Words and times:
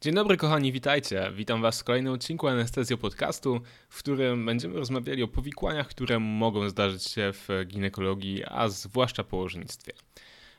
Dzień 0.00 0.14
dobry 0.14 0.36
kochani, 0.36 0.72
witajcie. 0.72 1.32
Witam 1.34 1.62
was 1.62 1.80
w 1.80 1.84
kolejnym 1.84 2.12
odcinku 2.12 2.48
Anestezjo 2.48 2.98
Podcastu, 2.98 3.60
w 3.88 3.98
którym 3.98 4.46
będziemy 4.46 4.74
rozmawiali 4.74 5.22
o 5.22 5.28
powikłaniach, 5.28 5.88
które 5.88 6.18
mogą 6.18 6.68
zdarzyć 6.68 7.04
się 7.04 7.32
w 7.32 7.48
ginekologii, 7.66 8.44
a 8.44 8.68
zwłaszcza 8.68 9.24
położnictwie. 9.24 9.92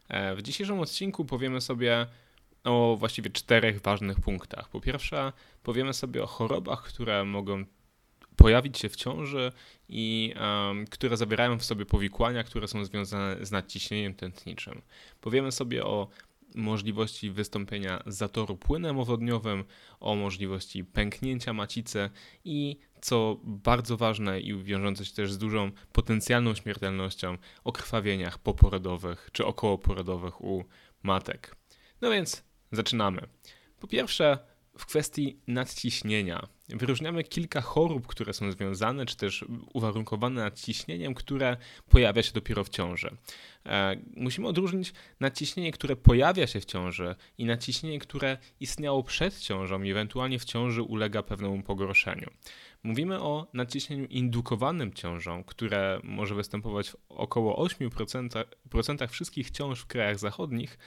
E, 0.10 0.36
w 0.36 0.42
dzisiejszym 0.42 0.80
odcinku 0.80 1.26
powiemy 1.26 1.62
sobie 1.62 2.08
o 2.64 2.96
właściwie 3.00 3.30
czterech 3.30 3.82
ważnych 3.82 4.20
punktach. 4.20 4.70
Po 4.70 4.82
pierwsze, 4.82 5.34
powiemy 5.64 5.94
sobie 5.94 6.24
o 6.24 6.28
chorobach, 6.28 6.84
które 6.84 7.26
mogą 7.26 7.66
pojawić 8.42 8.78
się 8.78 8.90
w 8.90 8.96
ciąży 8.96 9.52
i 9.90 10.34
um, 10.40 10.86
które 10.88 11.18
zawierają 11.18 11.60
w 11.60 11.66
sobie 11.66 11.86
powikłania, 11.86 12.44
które 12.44 12.68
są 12.68 12.86
związane 12.86 13.46
z 13.46 13.52
nadciśnieniem 13.52 14.14
tętniczym. 14.14 14.82
Powiemy 15.22 15.52
sobie 15.52 15.86
o 15.86 16.08
możliwości 16.56 17.32
wystąpienia 17.32 18.04
zatoru 18.06 18.58
płynem 18.58 19.00
owodniowym, 19.00 19.64
o 20.00 20.16
możliwości 20.16 20.84
pęknięcia 20.84 21.54
macicy 21.54 22.10
i 22.46 22.78
co 23.02 23.38
bardzo 23.44 23.98
ważne 23.98 24.40
i 24.40 24.64
wiążące 24.64 25.06
się 25.06 25.14
też 25.14 25.32
z 25.32 25.38
dużą 25.38 25.72
potencjalną 25.92 26.56
śmiertelnością, 26.56 27.38
o 27.64 27.72
krwawieniach 27.72 28.40
poporodowych 28.40 29.30
czy 29.32 29.46
okołoporodowych 29.46 30.42
u 30.42 30.66
matek. 31.04 31.56
No 32.02 32.10
więc 32.10 32.44
zaczynamy. 32.72 33.28
Po 33.80 33.88
pierwsze, 33.88 34.38
w 34.78 34.86
kwestii 34.86 35.40
nadciśnienia. 35.48 36.48
Wyróżniamy 36.70 37.24
kilka 37.24 37.62
chorób, 37.62 38.08
które 38.08 38.34
są 38.34 38.52
związane 38.52 39.06
czy 39.06 39.18
też 39.18 39.46
uwarunkowane 39.74 40.42
nadciśnieniem, 40.42 41.14
które 41.14 41.58
pojawia 41.90 42.24
się 42.24 42.32
dopiero 42.34 42.64
w 42.64 42.70
ciąży. 42.70 43.18
E, 43.66 43.96
musimy 44.16 44.48
odróżnić 44.48 44.94
nadciśnienie, 45.20 45.72
które 45.72 45.96
pojawia 45.96 46.48
się 46.48 46.60
w 46.60 46.66
ciąży 46.66 47.16
i 47.38 47.46
nadciśnienie, 47.46 48.00
które 48.00 48.38
istniało 48.60 49.04
przed 49.04 49.40
ciążą 49.40 49.82
i 49.84 49.92
ewentualnie 49.92 50.40
w 50.40 50.46
ciąży 50.46 50.84
ulega 50.84 51.24
pewnemu 51.24 51.64
pogorszeniu. 51.64 52.30
Mówimy 52.84 53.22
o 53.22 53.48
nadciśnieniu 53.54 54.06
indukowanym 54.06 54.94
ciążą, 54.94 55.44
które 55.44 56.00
może 56.04 56.36
występować 56.36 56.90
w 56.90 56.96
około 57.10 57.68
8% 57.68 59.08
wszystkich 59.08 59.52
ciąż 59.52 59.82
w 59.82 59.86
krajach 59.86 60.20
zachodnich 60.20 60.78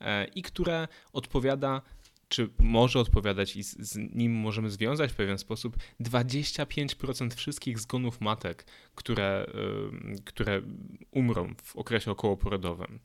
e, 0.00 0.24
i 0.24 0.42
które 0.42 0.88
odpowiada 1.12 1.82
czy 2.28 2.50
może 2.58 3.00
odpowiadać 3.00 3.56
i 3.56 3.62
z, 3.62 3.76
z, 3.78 3.96
nim 3.96 4.32
możemy 4.32 4.70
związać 4.70 5.12
w 5.12 5.14
pewien 5.14 5.38
sposób 5.38 5.76
25% 6.00 7.34
wszystkich 7.34 7.78
zgonów 7.78 8.20
matek, 8.20 8.66
które, 8.94 9.46
yy, 9.54 10.22
które 10.24 10.62
umrą 11.10 11.54
w 11.64 11.76
okresie 11.76 12.10
okołoporodowym. 12.10 13.00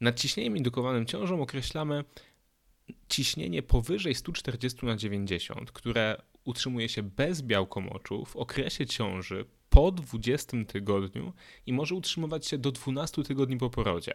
Nad 0.00 0.20
ciśnieniem 0.20 0.56
indukowanym 0.56 1.06
ciążą 1.06 1.42
określamy 1.42 2.04
ciśnienie 3.08 3.62
powyżej 3.62 4.14
140 4.14 4.86
na 4.86 4.96
90, 4.96 5.72
które 5.72 6.22
utrzymuje 6.44 6.88
się 6.88 7.02
bez 7.02 7.42
białkomoczu 7.42 8.24
w 8.24 8.36
okresie 8.36 8.86
ciąży 8.86 9.44
po 9.76 9.92
20 9.92 10.56
tygodniu 10.66 11.32
i 11.66 11.72
może 11.72 11.94
utrzymywać 11.94 12.46
się 12.46 12.58
do 12.58 12.72
12 12.72 13.22
tygodni 13.22 13.56
po 13.56 13.70
porodzie. 13.70 14.14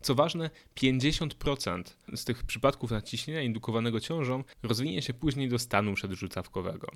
Co 0.00 0.14
ważne, 0.14 0.50
50% 0.76 1.82
z 2.14 2.24
tych 2.24 2.42
przypadków 2.44 2.90
nadciśnienia 2.90 3.42
indukowanego 3.42 4.00
ciążą 4.00 4.44
rozwinie 4.62 5.02
się 5.02 5.14
później 5.14 5.48
do 5.48 5.58
stanu 5.58 5.94
przedrzucawkowego. 5.94 6.88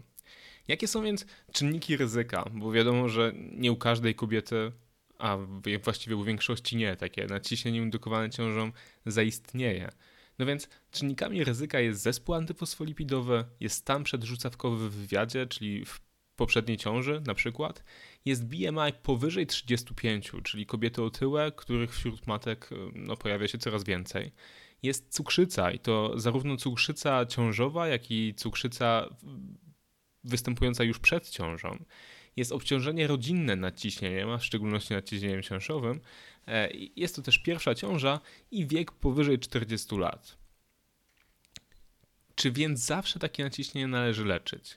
Jakie 0.69 0.89
są 0.89 1.03
więc 1.03 1.27
czynniki 1.53 1.97
ryzyka? 1.97 2.51
Bo 2.53 2.73
wiadomo, 2.73 3.09
że 3.09 3.33
nie 3.53 3.73
u 3.73 3.77
każdej 3.77 4.15
kobiety, 4.15 4.73
a 5.19 5.39
właściwie 5.85 6.17
u 6.17 6.25
większości 6.25 6.77
nie, 6.77 6.97
takie 6.97 7.27
nadciśnienie 7.27 7.79
indukowane 7.79 8.31
ciążą 8.31 8.73
zaistnieje. 9.07 9.91
No 10.39 10.47
więc 10.47 10.69
czynnikami 10.91 11.45
ryzyka 11.45 11.81
jest 11.81 12.03
zespół 12.03 12.35
antyfosfolipidowy, 12.35 13.45
jest 13.61 13.77
stan 13.77 14.05
przedrzucawkowy 14.05 14.91
w 14.91 14.93
wywiadzie, 14.95 15.47
czyli 15.47 15.85
w 15.85 16.06
poprzedniej 16.37 16.77
ciąży 16.77 17.23
na 17.27 17.35
przykład, 17.35 17.85
jest 18.25 18.47
BMI 18.47 18.93
powyżej 19.03 19.47
35, 19.47 20.33
czyli 20.45 20.67
kobiety 20.67 21.03
otyłe, 21.03 21.53
których 21.57 21.95
wśród 21.95 22.27
matek 22.27 22.71
no, 22.95 23.17
pojawia 23.17 23.49
się 23.49 23.59
coraz 23.59 23.85
więcej. 23.85 24.33
Jest 24.83 25.15
cukrzyca 25.15 25.71
i 25.71 25.79
to 25.79 26.19
zarówno 26.21 26.57
cukrzyca 26.57 27.27
ciążowa, 27.27 27.89
jak 27.89 28.11
i 28.11 28.35
cukrzyca 28.35 29.09
występująca 30.25 30.85
już 30.85 30.99
przed 30.99 31.31
ciążą. 31.31 31.85
Jest 32.37 32.53
obciążenie 32.53 33.07
rodzinne 33.07 33.57
nadciśnieniem, 33.57 34.31
a 34.31 34.39
w 34.39 34.45
szczególności 34.45 34.95
nadciśnieniem 34.95 35.43
ciążowym. 35.43 36.01
E, 36.49 36.69
jest 36.97 37.17
to 37.17 37.23
też 37.23 37.39
pierwsza 37.39 37.75
ciąża 37.75 38.21
i 38.51 38.67
wiek 38.67 38.93
powyżej 38.93 39.39
40 39.39 39.97
lat. 39.97 40.37
Czy 42.35 42.53
więc 42.53 42.81
zawsze 42.81 43.19
takie 43.19 43.45
naciśnienie 43.45 43.87
należy 43.87 44.25
leczyć? 44.25 44.77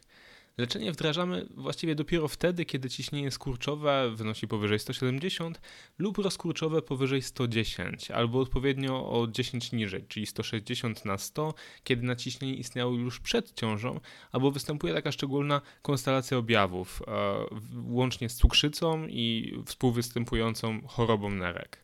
Leczenie 0.60 0.92
wdrażamy 0.92 1.46
właściwie 1.56 1.96
dopiero 1.96 2.28
wtedy, 2.28 2.66
kiedy 2.66 2.90
ciśnienie 2.90 3.32
skurczowe 3.32 4.12
wynosi 4.16 4.48
powyżej 4.48 4.80
170 4.80 5.62
lub 6.00 6.18
rozkurczowe 6.18 6.82
powyżej 6.82 7.22
110, 7.22 8.12
albo 8.12 8.40
odpowiednio 8.40 9.10
o 9.10 9.28
10 9.28 9.72
niżej, 9.72 10.06
czyli 10.08 10.26
160 10.26 11.06
na 11.06 11.18
100, 11.18 11.54
kiedy 11.84 12.04
naciśnienie 12.04 12.56
istniało 12.56 12.94
już 12.94 13.20
przed 13.20 13.54
ciążą, 13.54 14.00
albo 14.32 14.52
występuje 14.52 14.94
taka 14.94 15.12
szczególna 15.12 15.62
konstelacja 15.82 16.38
objawów, 16.38 17.02
e, 17.08 17.46
łącznie 17.88 18.30
z 18.30 18.36
cukrzycą 18.36 19.08
i 19.08 19.58
współwystępującą 19.66 20.88
chorobą 20.88 21.30
nerek. 21.30 21.80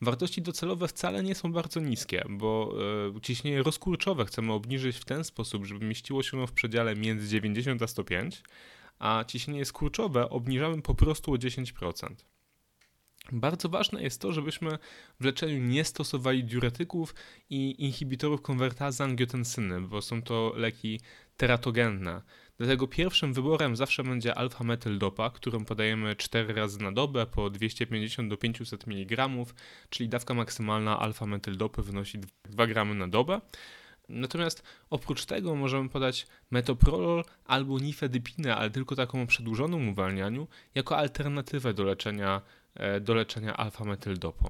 Wartości 0.00 0.42
docelowe 0.42 0.88
wcale 0.88 1.22
nie 1.22 1.34
są 1.34 1.52
bardzo 1.52 1.80
niskie, 1.80 2.24
bo 2.28 2.74
e, 3.16 3.20
ciśnienie 3.20 3.62
rozkurczowe 3.62 4.24
chcemy 4.24 4.52
obniżyć 4.52 4.96
w 4.96 5.04
ten 5.04 5.24
sposób, 5.24 5.66
żeby 5.66 5.84
mieściło 5.84 6.22
się 6.22 6.36
ono 6.36 6.46
w 6.46 6.52
przedziale 6.52 6.96
między 6.96 7.28
90 7.28 7.82
a 7.82 7.86
105, 7.86 8.42
a 8.98 9.24
ciśnienie 9.28 9.64
skurczowe 9.64 10.30
obniżamy 10.30 10.82
po 10.82 10.94
prostu 10.94 11.32
o 11.32 11.36
10%. 11.36 12.14
Bardzo 13.32 13.68
ważne 13.68 14.02
jest 14.02 14.20
to, 14.20 14.32
żebyśmy 14.32 14.78
w 15.20 15.24
leczeniu 15.24 15.58
nie 15.58 15.84
stosowali 15.84 16.44
diuretyków 16.44 17.14
i 17.50 17.84
inhibitorów 17.84 18.42
konwertazy 18.42 19.04
angiotensyny, 19.04 19.80
bo 19.80 20.02
są 20.02 20.22
to 20.22 20.52
leki 20.56 21.00
teratogenne. 21.36 22.22
Dlatego 22.58 22.88
pierwszym 22.88 23.32
wyborem 23.32 23.76
zawsze 23.76 24.04
będzie 24.04 24.34
alfa-metyldopa, 24.34 25.30
którą 25.30 25.64
podajemy 25.64 26.16
4 26.16 26.54
razy 26.54 26.82
na 26.82 26.92
dobę 26.92 27.26
po 27.26 27.50
250 27.50 28.30
do 28.30 28.36
500 28.36 28.86
mg, 28.86 29.28
czyli 29.90 30.08
dawka 30.08 30.34
maksymalna 30.34 31.00
alfa-metyldopy 31.00 31.82
wynosi 31.82 32.18
2 32.44 32.66
gramy 32.66 32.94
na 32.94 33.08
dobę. 33.08 33.40
Natomiast 34.08 34.62
oprócz 34.90 35.24
tego 35.24 35.54
możemy 35.54 35.88
podać 35.88 36.26
metoprolol 36.50 37.24
albo 37.44 37.78
nifedypinę, 37.78 38.56
ale 38.56 38.70
tylko 38.70 38.96
taką 38.96 39.22
o 39.22 39.26
przedłużonym 39.26 39.88
uwalnianiu, 39.88 40.48
jako 40.74 40.96
alternatywę 40.96 41.74
do 41.74 41.84
leczenia, 41.84 42.42
e, 42.74 43.00
do 43.00 43.14
leczenia 43.14 43.56
alfa-metyldopą. 43.56 44.48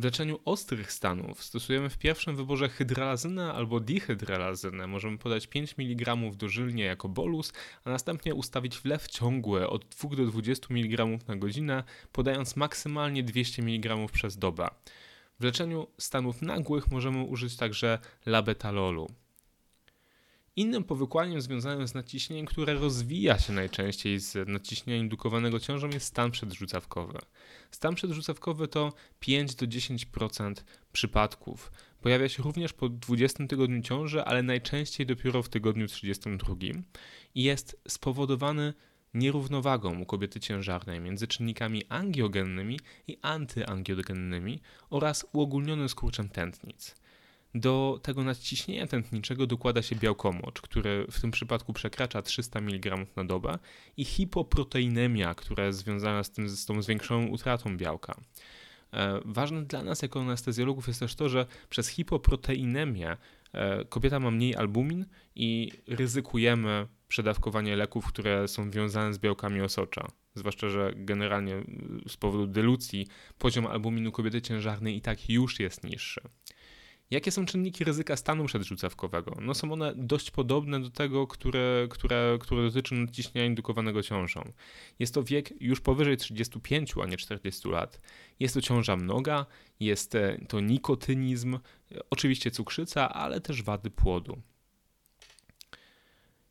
W 0.00 0.04
leczeniu 0.04 0.38
ostrych 0.44 0.92
stanów 0.92 1.44
stosujemy 1.44 1.90
w 1.90 1.98
pierwszym 1.98 2.36
wyborze 2.36 2.68
hydralazynę 2.68 3.52
albo 3.52 3.80
dihydralazynę. 3.80 4.86
Możemy 4.86 5.18
podać 5.18 5.46
5 5.46 5.74
mg 5.78 6.16
dożylnie 6.36 6.84
jako 6.84 7.08
bolus, 7.08 7.52
a 7.84 7.90
następnie 7.90 8.34
ustawić 8.34 8.78
wlew 8.78 9.08
ciągły 9.08 9.68
od 9.68 9.84
2 9.84 10.16
do 10.16 10.26
20 10.26 10.66
mg 10.70 11.06
na 11.28 11.36
godzinę, 11.36 11.84
podając 12.12 12.56
maksymalnie 12.56 13.22
200 13.22 13.62
mg 13.62 13.96
przez 14.12 14.36
dobę. 14.36 14.68
W 15.40 15.44
leczeniu 15.44 15.86
stanów 15.98 16.42
nagłych 16.42 16.90
możemy 16.90 17.22
użyć 17.22 17.56
także 17.56 17.98
labetalolu. 18.26 19.08
Innym 20.60 20.84
powikłaniem 20.84 21.40
związanym 21.40 21.88
z 21.88 21.94
naciśnieniem, 21.94 22.46
które 22.46 22.74
rozwija 22.74 23.38
się 23.38 23.52
najczęściej 23.52 24.20
z 24.20 24.48
naciśnienia 24.48 25.00
indukowanego 25.00 25.60
ciążą 25.60 25.88
jest 25.88 26.06
stan 26.06 26.30
przedrzucawkowy. 26.30 27.18
Stan 27.70 27.94
przedrzucawkowy 27.94 28.68
to 28.68 28.92
5 29.20 29.54
do 29.54 29.66
10% 29.66 30.54
przypadków. 30.92 31.72
Pojawia 32.00 32.28
się 32.28 32.42
również 32.42 32.72
po 32.72 32.88
20 32.88 33.46
tygodniu 33.46 33.82
ciąży, 33.82 34.24
ale 34.24 34.42
najczęściej 34.42 35.06
dopiero 35.06 35.42
w 35.42 35.48
tygodniu 35.48 35.86
32 35.86 36.54
i 37.34 37.42
jest 37.42 37.80
spowodowany 37.88 38.74
nierównowagą 39.14 40.00
u 40.00 40.06
kobiety 40.06 40.40
ciężarnej 40.40 41.00
między 41.00 41.26
czynnikami 41.26 41.82
angiogennymi 41.88 42.80
i 43.06 43.18
antyangiogennymi 43.22 44.60
oraz 44.90 45.26
uogólnionym 45.32 45.88
skurczem 45.88 46.28
tętnic. 46.28 46.94
Do 47.54 48.00
tego 48.02 48.24
nadciśnienia 48.24 48.86
tętniczego 48.86 49.46
dokłada 49.46 49.82
się 49.82 49.96
białkomocz, 49.96 50.60
który 50.60 51.06
w 51.10 51.20
tym 51.20 51.30
przypadku 51.30 51.72
przekracza 51.72 52.22
300 52.22 52.58
mg 52.58 52.96
na 53.16 53.24
dobę 53.24 53.58
i 53.96 54.04
hipoproteinemia, 54.04 55.34
która 55.34 55.66
jest 55.66 55.78
związana 55.78 56.24
z, 56.24 56.30
tym, 56.30 56.48
z 56.48 56.66
tą 56.66 56.82
zwiększoną 56.82 57.26
utratą 57.26 57.76
białka. 57.76 58.14
E, 58.92 59.20
ważne 59.24 59.62
dla 59.62 59.82
nas 59.82 60.02
jako 60.02 60.20
anestezjologów 60.20 60.88
jest 60.88 61.00
też 61.00 61.14
to, 61.14 61.28
że 61.28 61.46
przez 61.68 61.88
hipoproteinemię 61.88 63.16
e, 63.52 63.84
kobieta 63.84 64.20
ma 64.20 64.30
mniej 64.30 64.56
albumin 64.56 65.06
i 65.34 65.72
ryzykujemy 65.86 66.86
przedawkowanie 67.08 67.76
leków, 67.76 68.06
które 68.06 68.48
są 68.48 68.70
wiązane 68.70 69.14
z 69.14 69.18
białkami 69.18 69.60
osocza. 69.60 70.06
zwłaszcza, 70.34 70.68
że 70.68 70.92
generalnie 70.96 71.64
z 72.08 72.16
powodu 72.16 72.46
delucji 72.46 73.06
poziom 73.38 73.66
albuminu 73.66 74.12
kobiety 74.12 74.42
ciężarnej 74.42 74.96
i 74.96 75.00
tak 75.00 75.30
już 75.30 75.60
jest 75.60 75.84
niższy. 75.84 76.20
Jakie 77.10 77.30
są 77.30 77.46
czynniki 77.46 77.84
ryzyka 77.84 78.16
stanu 78.16 78.44
przedrzucawkowego? 78.44 79.36
No 79.40 79.54
są 79.54 79.72
one 79.72 79.94
dość 79.96 80.30
podobne 80.30 80.80
do 80.80 80.90
tego, 80.90 81.26
które, 81.26 81.86
które, 81.90 82.38
które 82.40 82.62
dotyczy 82.62 82.94
nadciśnienia 82.94 83.46
indukowanego 83.46 84.02
ciążą. 84.02 84.52
Jest 84.98 85.14
to 85.14 85.22
wiek 85.22 85.62
już 85.62 85.80
powyżej 85.80 86.16
35, 86.16 86.94
a 87.02 87.06
nie 87.06 87.16
40 87.16 87.68
lat. 87.68 88.00
Jest 88.40 88.54
to 88.54 88.60
ciąża 88.60 88.96
mnoga, 88.96 89.46
jest 89.80 90.14
e, 90.14 90.38
to 90.48 90.60
nikotynizm, 90.60 91.58
oczywiście 92.10 92.50
cukrzyca, 92.50 93.12
ale 93.12 93.40
też 93.40 93.62
wady 93.62 93.90
płodu. 93.90 94.42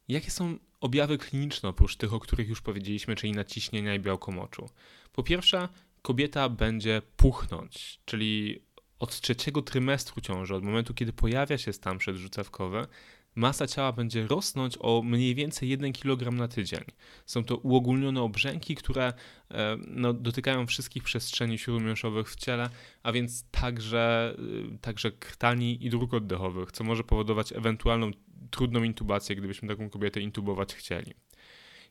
Jakie 0.07 0.31
są 0.31 0.57
objawy 0.79 1.17
kliniczne 1.17 1.69
oprócz 1.69 1.95
tych, 1.95 2.13
o 2.13 2.19
których 2.19 2.49
już 2.49 2.61
powiedzieliśmy, 2.61 3.15
czyli 3.15 3.33
nadciśnienia 3.33 3.95
i 3.95 3.99
białkomoczu? 3.99 4.69
Po 5.13 5.23
pierwsze, 5.23 5.69
kobieta 6.01 6.49
będzie 6.49 7.01
puchnąć, 7.17 7.99
czyli 8.05 8.61
od 8.99 9.21
trzeciego 9.21 9.61
trymestru 9.61 10.21
ciąży, 10.21 10.55
od 10.55 10.63
momentu, 10.63 10.93
kiedy 10.93 11.13
pojawia 11.13 11.57
się 11.57 11.73
stan 11.73 11.97
przedrzucawkowy, 11.97 12.87
masa 13.35 13.67
ciała 13.67 13.91
będzie 13.91 14.27
rosnąć 14.27 14.77
o 14.79 15.01
mniej 15.01 15.35
więcej 15.35 15.69
1 15.69 15.93
kg 15.93 16.31
na 16.31 16.47
tydzień. 16.47 16.83
Są 17.25 17.43
to 17.43 17.57
uogólnione 17.57 18.21
obrzęki, 18.21 18.75
które 18.75 19.13
e, 19.51 19.77
no, 19.87 20.13
dotykają 20.13 20.67
wszystkich 20.67 21.03
przestrzeni 21.03 21.57
śródmiąższowych 21.57 22.31
w 22.31 22.35
ciele, 22.35 22.69
a 23.03 23.11
więc 23.11 23.43
także, 23.51 24.35
e, 24.73 24.77
także 24.77 25.11
krtani 25.11 25.85
i 25.85 25.89
dróg 25.89 26.13
oddechowych, 26.13 26.71
co 26.71 26.83
może 26.83 27.03
powodować 27.03 27.53
ewentualną 27.53 28.11
trudną 28.51 28.83
intubację, 28.83 29.35
gdybyśmy 29.35 29.67
taką 29.67 29.89
kobietę 29.89 30.21
intubować 30.21 30.75
chcieli. 30.75 31.13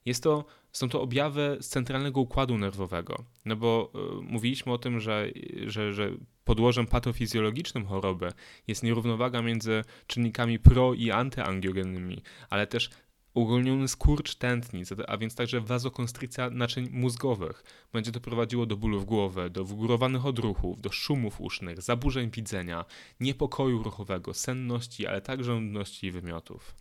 Jest 0.04 0.22
to, 0.22 0.44
są 0.72 0.88
to 0.88 1.02
objawy 1.02 1.58
z 1.60 1.68
centralnego 1.68 2.20
układu 2.20 2.58
nerwowego, 2.58 3.24
no 3.44 3.56
bo 3.56 3.92
y, 4.18 4.22
mówiliśmy 4.22 4.72
o 4.72 4.78
tym, 4.78 5.00
że, 5.00 5.28
że, 5.66 5.92
że 5.92 6.10
podłożem 6.44 6.86
patofizjologicznym 6.86 7.86
choroby 7.86 8.32
jest 8.66 8.82
nierównowaga 8.82 9.42
między 9.42 9.84
czynnikami 10.06 10.58
pro- 10.58 10.94
i 10.94 11.10
antyangiogennymi, 11.10 12.22
ale 12.50 12.66
też 12.66 12.90
uogólniony 13.34 13.88
skurcz 13.88 14.34
tętnic, 14.34 14.90
a 15.08 15.16
więc 15.16 15.34
także 15.34 15.60
wazokonstrykcja 15.60 16.50
naczyń 16.50 16.88
mózgowych. 16.90 17.64
Będzie 17.92 18.12
to 18.12 18.20
prowadziło 18.20 18.66
do 18.66 18.76
bólów 18.76 19.04
głowy, 19.04 19.50
do 19.50 19.64
wgórowanych 19.64 20.26
odruchów, 20.26 20.80
do 20.80 20.92
szumów 20.92 21.40
usznych, 21.40 21.82
zaburzeń 21.82 22.30
widzenia, 22.30 22.84
niepokoju 23.20 23.82
ruchowego, 23.82 24.34
senności, 24.34 25.06
ale 25.06 25.20
także 25.20 25.54
nudności 25.54 26.06
i 26.06 26.10
wymiotów. 26.10 26.74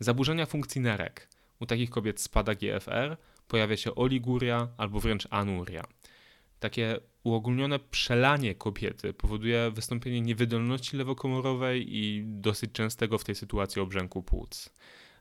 Zaburzenia 0.00 0.46
funkcji 0.46 0.80
nerek. 0.80 1.28
U 1.60 1.66
takich 1.66 1.90
kobiet 1.90 2.20
spada 2.20 2.54
GFR, 2.54 3.16
pojawia 3.48 3.76
się 3.76 3.94
oliguria 3.94 4.68
albo 4.76 5.00
wręcz 5.00 5.26
anuria. 5.30 5.84
Takie 6.60 7.00
uogólnione 7.24 7.78
przelanie 7.78 8.54
kobiety 8.54 9.12
powoduje 9.12 9.70
wystąpienie 9.70 10.20
niewydolności 10.20 10.96
lewokomorowej 10.96 11.96
i 11.96 12.22
dosyć 12.26 12.72
częstego 12.72 13.18
w 13.18 13.24
tej 13.24 13.34
sytuacji 13.34 13.82
obrzęku 13.82 14.22
płuc. 14.22 14.70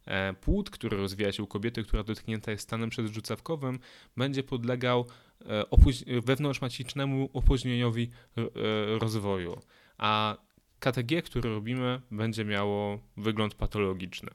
E, 0.05 0.33
płód, 0.33 0.69
który 0.69 0.97
rozwija 0.97 1.31
się 1.31 1.43
u 1.43 1.47
kobiety, 1.47 1.83
która 1.83 2.03
dotknięta 2.03 2.51
jest 2.51 2.63
stanem 2.63 2.89
przedrzucawkowym, 2.89 3.79
będzie 4.17 4.43
podlegał 4.43 5.05
e, 5.45 6.21
wewnątrzmacicznemu 6.21 7.29
opóźnieniowi 7.33 8.09
e, 8.37 8.41
rozwoju, 8.99 9.61
a 9.97 10.37
KTG, 10.79 11.21
które 11.21 11.49
robimy, 11.49 12.01
będzie 12.11 12.45
miało 12.45 12.99
wygląd 13.17 13.55
patologiczny. 13.55 14.29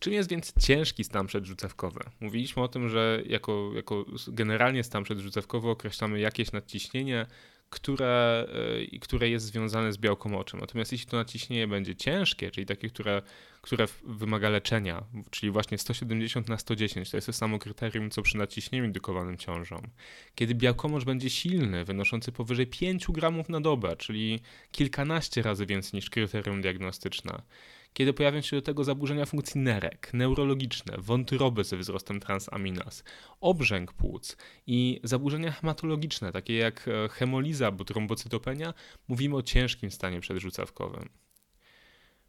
Czym 0.00 0.12
jest 0.12 0.30
więc 0.30 0.52
ciężki 0.60 1.04
stan 1.04 1.26
przedrzucewkowy? 1.26 2.00
Mówiliśmy 2.20 2.62
o 2.62 2.68
tym, 2.68 2.88
że 2.88 3.22
jako, 3.26 3.70
jako 3.74 4.04
generalnie 4.28 4.84
stan 4.84 5.04
przedrzucewkowy 5.04 5.68
określamy 5.68 6.20
jakieś 6.20 6.52
nadciśnienie, 6.52 7.26
które, 7.70 8.46
y, 8.94 8.98
które 8.98 9.28
jest 9.28 9.46
związane 9.46 9.92
z 9.92 9.98
białkomoczem. 9.98 10.60
Natomiast 10.60 10.92
jeśli 10.92 11.06
to 11.06 11.16
nadciśnienie 11.16 11.68
będzie 11.68 11.96
ciężkie, 11.96 12.50
czyli 12.50 12.66
takie, 12.66 12.88
które, 12.88 13.22
które 13.62 13.86
wymaga 14.04 14.48
leczenia, 14.48 15.04
czyli 15.30 15.52
właśnie 15.52 15.78
170 15.78 16.48
na 16.48 16.58
110, 16.58 17.10
to 17.10 17.16
jest 17.16 17.26
to 17.26 17.32
samo 17.32 17.58
kryterium, 17.58 18.10
co 18.10 18.22
przy 18.22 18.36
nadciśnieniu 18.36 18.84
indukowanym 18.84 19.36
ciążą. 19.36 19.82
Kiedy 20.34 20.54
białkomocz 20.54 21.04
będzie 21.04 21.30
silny, 21.30 21.84
wynoszący 21.84 22.32
powyżej 22.32 22.66
5 22.66 23.06
gramów 23.08 23.48
na 23.48 23.60
dobę, 23.60 23.96
czyli 23.96 24.40
kilkanaście 24.72 25.42
razy 25.42 25.66
więcej 25.66 25.90
niż 25.98 26.10
kryterium 26.10 26.62
diagnostyczne, 26.62 27.42
kiedy 27.92 28.12
pojawią 28.12 28.40
się 28.40 28.56
do 28.56 28.62
tego 28.62 28.84
zaburzenia 28.84 29.26
funkcji 29.26 29.60
nerek, 29.60 30.10
neurologiczne, 30.14 30.94
wątroby 30.98 31.64
ze 31.64 31.76
wzrostem 31.76 32.20
transaminaz, 32.20 33.04
obrzęk 33.40 33.92
płuc 33.92 34.36
i 34.66 35.00
zaburzenia 35.04 35.52
hematologiczne, 35.52 36.32
takie 36.32 36.56
jak 36.56 36.88
e, 36.88 37.08
hemoliza 37.08 37.66
albo 37.66 37.84
trombocytopenia, 37.84 38.74
mówimy 39.08 39.36
o 39.36 39.42
ciężkim 39.42 39.90
stanie 39.90 40.20
przedrzucawkowym. 40.20 41.08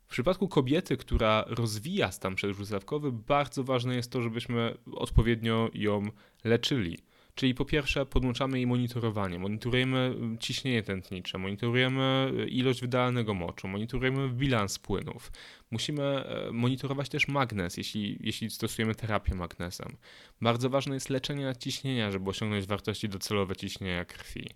W 0.05 0.13
przypadku 0.13 0.47
kobiety, 0.47 0.97
która 0.97 1.45
rozwija 1.47 2.11
stan 2.11 2.35
przedrzucawkowy, 2.35 3.11
bardzo 3.11 3.63
ważne 3.63 3.95
jest 3.95 4.11
to, 4.11 4.21
żebyśmy 4.21 4.77
odpowiednio 4.91 5.69
ją 5.73 6.09
leczyli. 6.43 6.97
Czyli 7.35 7.55
po 7.55 7.65
pierwsze 7.65 8.05
podłączamy 8.05 8.57
jej 8.57 8.67
monitorowanie, 8.67 9.39
monitorujemy 9.39 10.15
y, 10.35 10.37
ciśnienie 10.37 10.83
tętnicze, 10.83 11.37
monitorujemy 11.37 12.31
y, 12.39 12.47
ilość 12.47 12.81
wydalnego 12.81 13.33
moczu, 13.33 13.67
monitorujemy 13.67 14.29
bilans 14.29 14.79
płynów. 14.79 15.31
Musimy 15.71 16.03
e, 16.03 16.51
monitorować 16.51 17.09
też 17.09 17.27
magnez, 17.27 17.77
jeśli, 17.77 18.17
jeśli 18.19 18.49
stosujemy 18.49 18.95
terapię 18.95 19.35
magnezem. 19.35 19.97
Bardzo 20.41 20.69
ważne 20.69 20.93
jest 20.93 21.09
leczenie 21.09 21.45
nadciśnienia, 21.45 22.11
żeby 22.11 22.29
osiągnąć 22.29 22.65
wartości 22.65 23.09
docelowe 23.09 23.55
ciśnienia 23.55 24.05
krwi. 24.05 24.49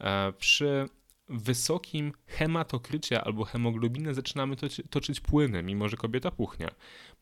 E, 0.00 0.32
przy 0.32 0.88
wysokim 1.28 2.12
hematokrycie 2.26 3.24
albo 3.24 3.44
hemoglobinę 3.44 4.14
zaczynamy 4.14 4.56
toczyć 4.90 5.20
płyny, 5.20 5.62
mimo 5.62 5.88
że 5.88 5.96
kobieta 5.96 6.30
puchnie. 6.30 6.68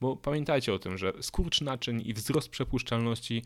Bo 0.01 0.17
pamiętajcie 0.17 0.75
o 0.75 0.79
tym, 0.79 0.99
że 0.99 1.13
skurcz 1.21 1.61
naczyń 1.61 2.03
i 2.05 2.15
wzrost 2.15 2.49
przepuszczalności 2.49 3.43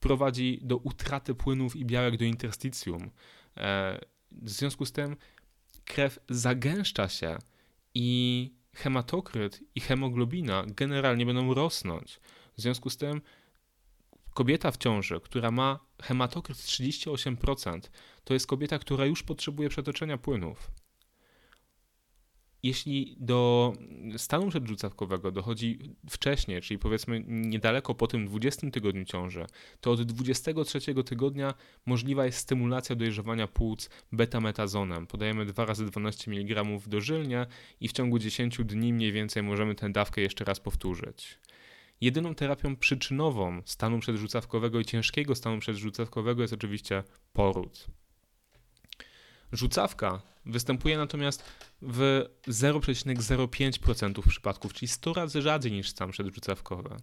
prowadzi 0.00 0.58
do 0.62 0.76
utraty 0.76 1.34
płynów 1.34 1.76
i 1.76 1.84
białek 1.84 2.16
do 2.16 2.24
interstitium. 2.24 3.10
E, 3.56 4.00
w 4.32 4.50
związku 4.50 4.86
z 4.86 4.92
tym 4.92 5.16
krew 5.84 6.18
zagęszcza 6.28 7.08
się 7.08 7.38
i 7.94 8.50
hematokryt 8.74 9.60
i 9.74 9.80
hemoglobina 9.80 10.64
generalnie 10.66 11.26
będą 11.26 11.54
rosnąć. 11.54 12.20
W 12.56 12.60
związku 12.60 12.90
z 12.90 12.96
tym 12.96 13.22
kobieta 14.34 14.70
w 14.70 14.76
ciąży, 14.76 15.20
która 15.20 15.50
ma 15.50 15.78
hematokryt 16.02 16.58
38%, 16.58 17.80
to 18.24 18.34
jest 18.34 18.46
kobieta, 18.46 18.78
która 18.78 19.06
już 19.06 19.22
potrzebuje 19.22 19.68
przetoczenia 19.68 20.18
płynów 20.18 20.70
jeśli 22.66 23.16
do 23.20 23.72
stanu 24.16 24.48
przedrzucawkowego 24.48 25.30
dochodzi 25.32 25.96
wcześniej, 26.10 26.60
czyli 26.60 26.78
powiedzmy 26.78 27.24
niedaleko 27.26 27.94
po 27.94 28.06
tym 28.06 28.26
20 28.26 28.70
tygodniu 28.70 29.04
ciąży, 29.04 29.46
to 29.80 29.90
od 29.90 30.02
23 30.02 30.94
tygodnia 31.04 31.54
możliwa 31.86 32.26
jest 32.26 32.38
stymulacja 32.38 32.96
dojrzewania 32.96 33.46
płuc 33.46 33.90
beta-metazonem. 34.12 35.06
Podajemy 35.06 35.46
2 35.46 35.64
razy 35.64 35.86
12 35.86 36.30
mg 36.30 36.64
dożylnie 36.86 37.46
i 37.80 37.88
w 37.88 37.92
ciągu 37.92 38.18
10 38.18 38.58
dni 38.64 38.92
mniej 38.92 39.12
więcej 39.12 39.42
możemy 39.42 39.74
tę 39.74 39.92
dawkę 39.92 40.20
jeszcze 40.20 40.44
raz 40.44 40.60
powtórzyć. 40.60 41.38
Jedyną 42.00 42.34
terapią 42.34 42.76
przyczynową 42.76 43.62
stanu 43.64 43.98
przedrzucawkowego 43.98 44.80
i 44.80 44.84
ciężkiego 44.84 45.34
stanu 45.34 45.58
przedrzucawkowego 45.58 46.42
jest 46.42 46.54
oczywiście 46.54 47.02
poród. 47.32 47.86
Rzucawka 49.52 50.22
występuje 50.46 50.96
natomiast 50.96 51.44
w 51.82 52.24
0,05% 52.48 54.28
przypadków, 54.28 54.74
czyli 54.74 54.88
100 54.88 55.12
razy 55.12 55.42
rzadziej 55.42 55.72
niż 55.72 55.88
stan 55.88 56.10
przedrzucawkowy. 56.10 56.96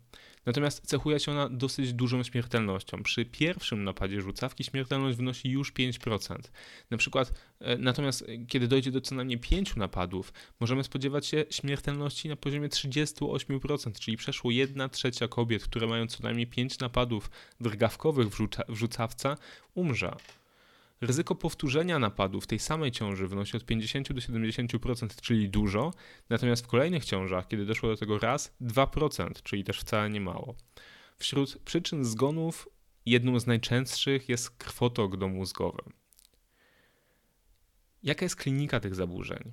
Natomiast 0.46 0.88
cechuje 0.88 1.20
się 1.20 1.32
ona 1.32 1.50
dosyć 1.50 1.94
dużą 1.94 2.24
śmiertelnością. 2.24 3.04
Przy 3.04 3.26
pierwszym 3.26 3.84
napadzie 3.84 4.22
rzucawki 4.22 4.64
śmiertelność 4.64 5.18
wynosi 5.18 5.50
już 5.50 5.74
5%. 5.74 6.52
Na 6.90 6.98
przykład, 6.98 7.34
e, 7.60 7.78
natomiast 7.78 8.26
kiedy 8.48 8.68
dojdzie 8.68 8.92
do 8.92 9.02
co 9.02 9.16
najmniej 9.16 9.40
5 9.40 9.76
napadów, 9.76 10.34
możemy 10.60 10.84
spodziewać 10.84 11.26
się 11.26 11.46
śmiertelności 11.50 12.30
na 12.30 12.36
poziomie 12.36 12.70
38%, 12.70 14.00
czyli 14.00 14.18
przeszło 14.18 14.52
1 14.52 14.90
trzecia 14.90 15.28
kobiet, 15.28 15.64
które 15.64 15.88
mają 15.88 16.08
co 16.08 16.24
najmniej 16.24 16.48
5 16.48 16.80
napadów 16.80 17.30
drgawkowych 17.62 18.30
w, 18.30 18.38
rzuca 18.38 18.64
w 18.70 18.76
rzucawce, 18.76 19.36
umrze. 19.74 20.16
Ryzyko 21.04 21.36
powtórzenia 21.36 22.00
napadu 22.00 22.42
w 22.42 22.48
tej 22.48 22.60
samej 22.60 22.92
ciąży 22.92 23.28
wynosi 23.28 23.58
od 23.58 23.66
50 23.66 24.14
do 24.14 24.22
70%, 24.22 25.22
czyli 25.22 25.50
dużo, 25.50 25.94
natomiast 26.30 26.64
w 26.64 26.68
kolejnych 26.68 27.06
ciążach, 27.06 27.48
kiedy 27.48 27.66
doszło 27.66 27.90
do 27.90 27.98
tego 27.98 28.20
raz, 28.20 28.56
2%, 28.62 29.32
czyli 29.44 29.64
też 29.64 29.80
wcale 29.80 30.10
nie 30.10 30.22
mało. 30.22 30.56
Wśród 31.18 31.58
przyczyn 31.58 32.06
zgonów 32.06 32.70
jedną 33.06 33.40
z 33.40 33.48
najczęstszych 33.48 34.30
jest 34.30 34.50
krwotok 34.50 35.18
domózgowy. 35.18 35.84
Jaka 38.04 38.26
jest 38.26 38.36
klinika 38.36 38.80
tych 38.80 38.96
zaburzeń? 38.96 39.52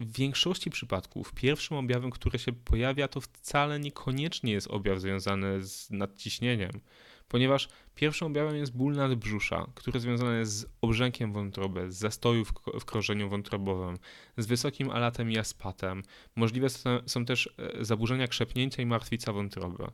w 0.00 0.12
większości 0.12 0.70
przypadków 0.70 1.32
pierwszym 1.32 1.76
objawem, 1.76 2.10
który 2.10 2.38
się 2.38 2.52
pojawia, 2.52 3.08
to 3.08 3.20
wcale 3.20 3.80
niekoniecznie 3.80 4.52
jest 4.52 4.66
objaw 4.66 5.00
związany 5.00 5.62
z 5.62 5.90
nadciśnieniem, 5.90 6.80
ponieważ 7.28 7.68
pierwszym 7.94 8.26
objawem 8.26 8.56
jest 8.56 8.76
ból 8.76 8.92
nadbrzusza, 8.92 9.66
który 9.74 10.00
związany 10.00 10.38
jest 10.38 10.58
z 10.58 10.66
obrzękiem 10.80 11.32
wątroby, 11.32 11.92
z 11.92 11.96
zastoju 11.96 12.44
w, 12.80 12.84
krążeniu 12.84 13.28
wątrobowym, 13.28 13.98
z 14.36 14.46
wysokim 14.46 14.90
alatem 14.90 15.30
i 15.30 15.38
aspatem. 15.38 16.02
Możliwe 16.36 16.68
są 17.06 17.24
też 17.24 17.54
e, 17.58 17.84
zaburzenia 17.84 18.28
krzepnięcia 18.28 18.82
i 18.82 18.86
martwica 18.86 19.32
wątroby. 19.32 19.84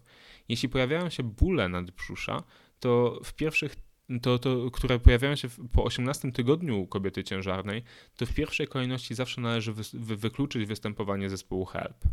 Jeśli 0.49 0.69
pojawiają 0.69 1.11
się 1.11 1.23
bóle 1.23 1.69
nadbrzusza, 1.69 2.43
to 2.81 3.21
w 3.25 3.35
pierwszych 3.35 3.77
to, 4.23 4.39
to, 4.39 4.71
które 4.71 4.99
pojawiają 4.99 5.37
się 5.37 5.49
po 5.73 5.85
18 5.85 6.33
tygodniu 6.33 6.87
kobiety 6.87 7.25
ciężarnej, 7.25 7.83
to 8.17 8.27
w 8.27 8.35
pierwszej 8.35 8.69
kolejności 8.69 9.15
zawsze 9.15 9.41
należy 9.41 9.73
wy, 9.73 9.83
wy, 9.93 10.17
wykluczyć 10.17 10.67
występowanie 10.67 11.31
zespołu 11.31 11.65
HELP. 11.65 12.05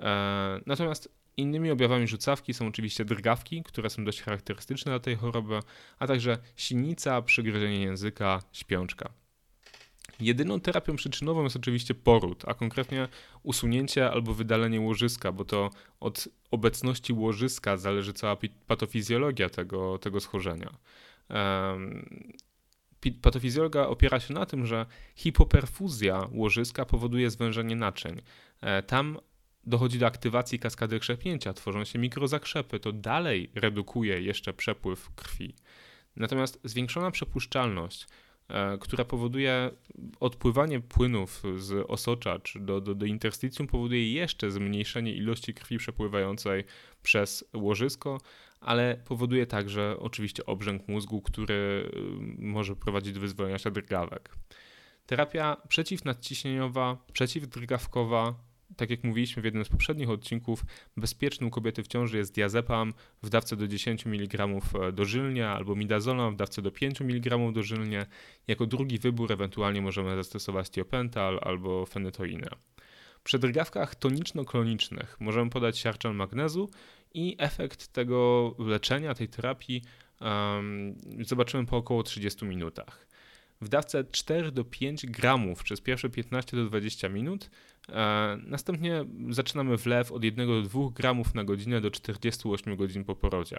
E, 0.00 0.60
natomiast 0.66 1.19
innymi 1.36 1.70
objawami 1.70 2.06
rzucawki 2.06 2.54
są 2.54 2.66
oczywiście 2.66 3.04
drgawki, 3.04 3.62
które 3.62 3.90
są 3.90 4.04
dość 4.04 4.22
charakterystyczne 4.22 4.92
dla 4.92 5.00
tej 5.00 5.16
choroby, 5.16 5.60
a 5.98 6.06
także 6.06 6.38
sinica, 6.56 7.22
przygryzienie 7.22 7.80
języka, 7.82 8.42
śpiączka. 8.52 9.10
Jedyną 10.20 10.60
terapią 10.60 10.96
przyczynową 10.96 11.44
jest 11.44 11.56
oczywiście 11.56 11.94
poród, 11.94 12.42
a 12.46 12.54
konkretnie 12.54 13.08
usunięcie 13.42 14.10
albo 14.10 14.34
wydalenie 14.34 14.80
łożyska, 14.80 15.32
bo 15.32 15.44
to 15.44 15.70
od 16.00 16.28
obecności 16.50 17.12
łożyska 17.12 17.76
zależy 17.76 18.12
cała 18.12 18.36
patofizjologia 18.66 19.48
tego, 19.48 19.98
tego 19.98 20.20
schorzenia. 20.20 20.70
Patofizjologia 23.22 23.88
opiera 23.88 24.20
się 24.20 24.34
na 24.34 24.46
tym, 24.46 24.66
że 24.66 24.86
hipoperfuzja 25.16 26.28
łożyska 26.32 26.84
powoduje 26.84 27.30
zwężenie 27.30 27.76
naczyń. 27.76 28.22
E, 28.60 28.82
tam 28.82 29.18
dochodzi 29.64 29.98
do 29.98 30.06
aktywacji 30.06 30.58
kaskady 30.58 31.00
krzepnięcia, 31.00 31.52
tworzą 31.52 31.84
się 31.84 31.98
mikrozakrzepy, 31.98 32.80
to 32.80 32.92
dalej 32.92 33.50
redukuje 33.54 34.22
jeszcze 34.22 34.52
przepływ 34.52 35.10
krwi. 35.14 35.54
Natomiast 36.16 36.60
zwiększona 36.64 37.10
przepuszczalność 37.10 38.06
E, 38.50 38.78
która 38.78 39.04
powoduje 39.04 39.70
odpływanie 40.20 40.80
płynów 40.80 41.42
z 41.56 41.90
osocza 41.90 42.38
czy 42.38 42.60
do, 42.60 42.80
do, 42.80 42.94
do 42.94 43.06
interstitium, 43.06 43.66
powoduje 43.66 44.12
jeszcze 44.12 44.50
zmniejszenie 44.50 45.14
ilości 45.14 45.54
krwi 45.54 45.78
przepływającej 45.78 46.64
przez 47.02 47.44
łożysko, 47.54 48.20
ale 48.60 49.02
powoduje 49.04 49.46
także 49.46 49.96
oczywiście 49.98 50.46
obrzęk 50.46 50.88
mózgu, 50.88 51.22
który 51.22 51.54
y, 51.54 52.42
może 52.42 52.76
prowadzić 52.76 53.12
do 53.12 53.20
wyzwolenia 53.20 53.58
się 53.58 53.70
drgawek. 53.70 54.34
Terapia 55.06 55.56
przeciwnadciśnieniowa, 55.68 56.96
przeciwdrgawkowa 57.12 58.34
tak 58.76 58.90
jak 58.90 59.04
mówiliśmy 59.04 59.42
w 59.42 59.44
jednym 59.44 59.64
z 59.64 59.68
poprzednich 59.68 60.10
odcinków, 60.10 60.64
bezpieczny 60.96 61.46
u 61.46 61.50
kobiety 61.50 61.82
w 61.82 61.88
ciąży 61.88 62.18
jest 62.18 62.34
diazepam 62.34 62.92
w 63.22 63.28
dawce 63.28 63.56
do 63.56 63.68
10 63.68 64.06
mg 64.06 64.48
dożylnie 64.92 65.48
albo 65.48 65.76
midazolam 65.76 66.34
w 66.34 66.36
dawce 66.36 66.62
do 66.62 66.70
5 66.70 67.00
mg 67.00 67.38
dożylnie. 67.52 68.06
Jako 68.48 68.66
drugi 68.66 68.98
wybór 68.98 69.32
ewentualnie 69.32 69.82
możemy 69.82 70.16
zastosować 70.16 70.70
tiopental 70.70 71.38
albo 71.42 71.86
fenytoinę. 71.86 72.48
Przy 73.24 73.38
drgawkach 73.38 73.94
toniczno-klonicznych 73.94 75.16
możemy 75.20 75.50
podać 75.50 75.78
siarczan 75.78 76.14
magnezu 76.14 76.70
i 77.14 77.36
efekt 77.38 77.88
tego 77.88 78.54
leczenia, 78.58 79.14
tej 79.14 79.28
terapii 79.28 79.82
um, 80.20 80.94
zobaczymy 81.20 81.66
po 81.66 81.76
około 81.76 82.02
30 82.02 82.44
minutach 82.44 83.06
w 83.60 83.68
dawce 83.68 84.04
4 84.04 84.52
do 84.52 84.64
5 84.64 85.06
gramów 85.06 85.62
przez 85.62 85.80
pierwsze 85.80 86.10
15 86.10 86.56
do 86.56 86.64
20 86.64 87.08
minut. 87.08 87.50
E, 87.88 88.38
następnie 88.46 89.04
zaczynamy 89.30 89.76
wlew 89.76 90.12
od 90.12 90.24
1 90.24 90.46
do 90.46 90.62
2 90.62 90.80
gramów 90.94 91.34
na 91.34 91.44
godzinę 91.44 91.80
do 91.80 91.90
48 91.90 92.76
godzin 92.76 93.04
po 93.04 93.16
porodzie. 93.16 93.56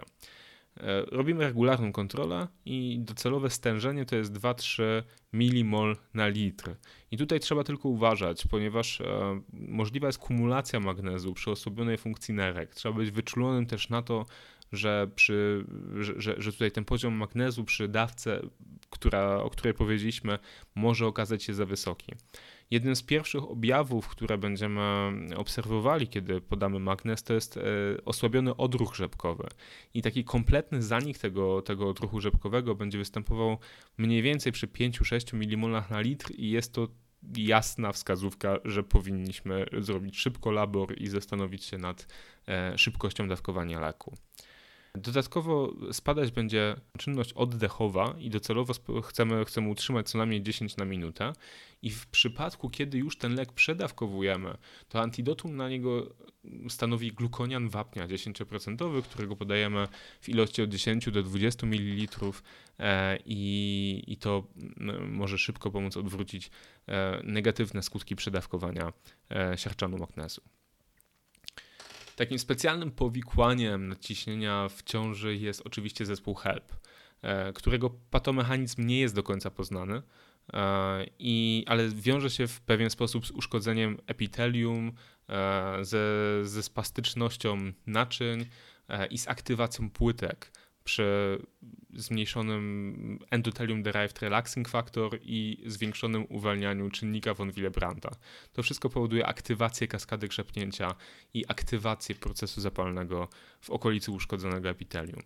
E, 0.80 1.04
robimy 1.04 1.44
regularną 1.44 1.92
kontrolę 1.92 2.48
i 2.64 2.98
docelowe 3.00 3.50
stężenie 3.50 4.04
to 4.04 4.16
jest 4.16 4.32
2-3 4.32 4.82
milimol 5.32 5.96
na 6.14 6.28
litr. 6.28 6.76
I 7.10 7.16
tutaj 7.16 7.40
trzeba 7.40 7.64
tylko 7.64 7.88
uważać, 7.88 8.46
ponieważ 8.50 9.00
e, 9.00 9.40
możliwa 9.52 10.06
jest 10.06 10.18
kumulacja 10.18 10.80
magnezu 10.80 11.34
przy 11.34 11.50
osłabionej 11.50 11.98
funkcji 11.98 12.34
nerek. 12.34 12.74
Trzeba 12.74 12.94
być 12.94 13.10
wyczulonym 13.10 13.66
też 13.66 13.88
na 13.88 14.02
to, 14.02 14.26
że, 14.72 15.08
przy, 15.14 15.64
że, 16.16 16.34
że 16.38 16.52
tutaj 16.52 16.70
ten 16.72 16.84
poziom 16.84 17.14
magnezu 17.14 17.64
przy 17.64 17.88
dawce, 17.88 18.42
która, 18.92 19.42
o 19.42 19.50
której 19.50 19.74
powiedzieliśmy, 19.74 20.38
może 20.74 21.06
okazać 21.06 21.42
się 21.42 21.54
za 21.54 21.66
wysoki. 21.66 22.12
Jednym 22.70 22.96
z 22.96 23.02
pierwszych 23.02 23.50
objawów, 23.50 24.08
które 24.08 24.38
będziemy 24.38 24.80
obserwowali, 25.36 26.08
kiedy 26.08 26.40
podamy 26.40 26.78
magnez, 26.78 27.22
to 27.22 27.34
jest 27.34 27.56
e, 27.56 27.60
osłabiony 28.04 28.56
odruch 28.56 28.94
rzepkowy. 28.94 29.48
I 29.94 30.02
taki 30.02 30.24
kompletny 30.24 30.82
zanik 30.82 31.18
tego, 31.18 31.62
tego 31.62 31.88
odruchu 31.88 32.20
rzepkowego 32.20 32.74
będzie 32.74 32.98
występował 32.98 33.58
mniej 33.98 34.22
więcej 34.22 34.52
przy 34.52 34.66
5-6 34.66 35.34
mmol 35.34 35.82
na 35.90 36.00
litr 36.00 36.30
i 36.36 36.50
jest 36.50 36.72
to 36.72 36.88
jasna 37.36 37.92
wskazówka, 37.92 38.58
że 38.64 38.82
powinniśmy 38.82 39.66
zrobić 39.78 40.18
szybko 40.18 40.50
labor 40.50 41.00
i 41.00 41.08
zastanowić 41.08 41.64
się 41.64 41.78
nad 41.78 42.06
e, 42.48 42.78
szybkością 42.78 43.28
dawkowania 43.28 43.80
leku. 43.80 44.16
Dodatkowo 44.94 45.72
spadać 45.92 46.30
będzie 46.30 46.76
czynność 46.98 47.32
oddechowa 47.32 48.14
i 48.18 48.30
docelowo 48.30 48.74
chcemy, 49.02 49.44
chcemy 49.44 49.68
utrzymać 49.68 50.10
co 50.10 50.18
najmniej 50.18 50.42
10 50.42 50.76
na 50.76 50.84
minutę. 50.84 51.32
I 51.82 51.90
w 51.90 52.06
przypadku, 52.06 52.70
kiedy 52.70 52.98
już 52.98 53.16
ten 53.16 53.34
lek 53.34 53.52
przedawkowujemy, 53.52 54.56
to 54.88 55.00
antidotum 55.00 55.56
na 55.56 55.68
niego 55.68 56.14
stanowi 56.68 57.12
glukonian 57.12 57.68
wapnia 57.68 58.08
10%, 58.08 59.02
którego 59.02 59.36
podajemy 59.36 59.88
w 60.20 60.28
ilości 60.28 60.62
od 60.62 60.70
10 60.70 61.10
do 61.10 61.22
20 61.22 61.66
ml 61.66 62.32
e, 62.78 63.18
i, 63.24 64.04
i 64.06 64.16
to 64.16 64.46
może 65.08 65.38
szybko 65.38 65.70
pomóc 65.70 65.96
odwrócić 65.96 66.50
e, 66.86 67.20
negatywne 67.24 67.82
skutki 67.82 68.16
przedawkowania 68.16 68.92
e, 69.30 69.58
siarczanu 69.58 69.98
magnezu. 69.98 70.42
Takim 72.22 72.38
specjalnym 72.38 72.90
powikłaniem 72.90 73.88
nadciśnienia 73.88 74.68
w 74.68 74.82
ciąży 74.82 75.36
jest 75.36 75.62
oczywiście 75.64 76.06
zespół 76.06 76.34
HELP, 76.34 76.72
e, 77.22 77.52
którego 77.52 77.90
patomechanizm 77.90 78.86
nie 78.86 79.00
jest 79.00 79.14
do 79.14 79.22
końca 79.22 79.50
poznany, 79.50 80.02
e, 80.52 81.06
i, 81.18 81.64
ale 81.68 81.88
wiąże 81.88 82.30
się 82.30 82.46
w 82.46 82.60
pewien 82.60 82.90
sposób 82.90 83.26
z 83.26 83.30
uszkodzeniem 83.30 83.98
epitelium, 84.06 84.92
e, 85.28 85.84
ze, 85.84 86.06
ze 86.42 86.62
spastycznością 86.62 87.72
naczyń 87.86 88.46
i 89.10 89.18
z 89.18 89.28
aktywacją 89.28 89.90
płytek 89.90 90.52
przy 90.84 91.38
zmniejszonym 91.94 93.18
endotelium 93.30 93.82
derived 93.82 94.22
relaxing 94.22 94.68
factor 94.68 95.18
i 95.22 95.62
zwiększonym 95.66 96.26
uwalnianiu 96.28 96.90
czynnika 96.90 97.34
von 97.34 97.52
Willebranda. 97.52 98.10
To 98.52 98.62
wszystko 98.62 98.90
powoduje 98.90 99.26
aktywację 99.26 99.88
kaskady 99.88 100.28
krzepnięcia 100.28 100.94
i 101.34 101.44
aktywację 101.48 102.14
procesu 102.14 102.60
zapalnego 102.60 103.28
w 103.60 103.70
okolicy 103.70 104.10
uszkodzonego 104.10 104.68
epitelium. 104.68 105.22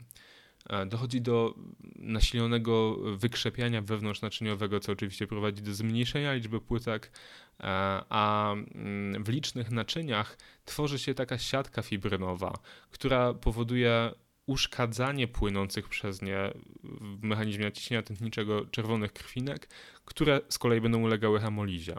E, 0.71 0.87
dochodzi 0.87 1.21
do 1.21 1.55
nasilonego 1.97 2.97
wykrzepiania 3.17 3.83
wewnątrznaczyniowego, 3.83 4.81
co 4.81 4.93
oczywiście 4.93 5.27
prowadzi 5.27 5.63
do 5.63 5.75
zmniejszenia 5.75 6.35
liczby 6.35 6.61
płytek, 6.61 7.13
e, 7.61 7.65
a 8.09 8.53
mm, 8.53 9.25
w 9.25 9.29
licznych 9.29 9.71
naczyniach 9.71 10.39
tworzy 10.65 10.99
się 10.99 11.15
taka 11.15 11.39
siatka 11.39 11.83
fibrynowa, 11.83 12.53
która 12.91 13.35
powoduje 13.35 14.11
uszkadzanie 14.47 15.29
płynących 15.29 15.88
przez 15.88 16.23
nie 16.23 16.53
w 16.85 17.23
mechanizmie 17.23 17.65
naciśnienia 17.65 18.03
tętniczego 18.03 18.67
czerwonych 18.67 19.12
krwinek, 19.12 19.69
które 20.05 20.41
z 20.49 20.59
kolei 20.59 20.81
będą 20.81 21.03
ulegały 21.03 21.41
hemolizie. 21.41 21.97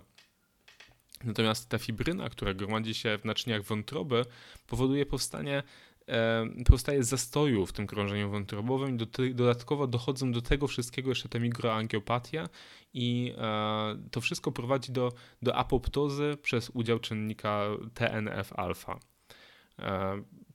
Natomiast 1.24 1.70
ta 1.70 1.78
fibryna, 1.78 2.30
która 2.30 2.54
gromadzi 2.54 2.94
się 2.94 3.18
w 3.18 3.26
naczyniach 3.26 3.64
wątroby, 3.64 4.26
powoduje 4.68 5.06
powstanie 5.06 5.64
e, 6.08 6.48
powstaje 6.66 7.04
zastoju 7.04 7.66
w 7.66 7.74
tym 7.74 7.88
krążeniu 7.88 8.30
wątrobowym 8.32 8.98
dodatkowo 9.34 9.88
dochodzą 9.88 10.32
do 10.32 10.42
tego 10.42 10.68
wszystkiego 10.68 11.10
jeszcze 11.10 11.30
te 11.30 11.40
mikroangiopatia 11.40 12.50
i 12.94 13.34
e, 13.38 13.98
to 14.12 14.22
wszystko 14.22 14.52
prowadzi 14.52 14.92
do, 14.92 15.14
do 15.42 15.56
apoptozy 15.56 16.38
przez 16.42 16.70
udział 16.70 17.00
czynnika 17.00 17.66
TNF-alfa. 17.94 19.00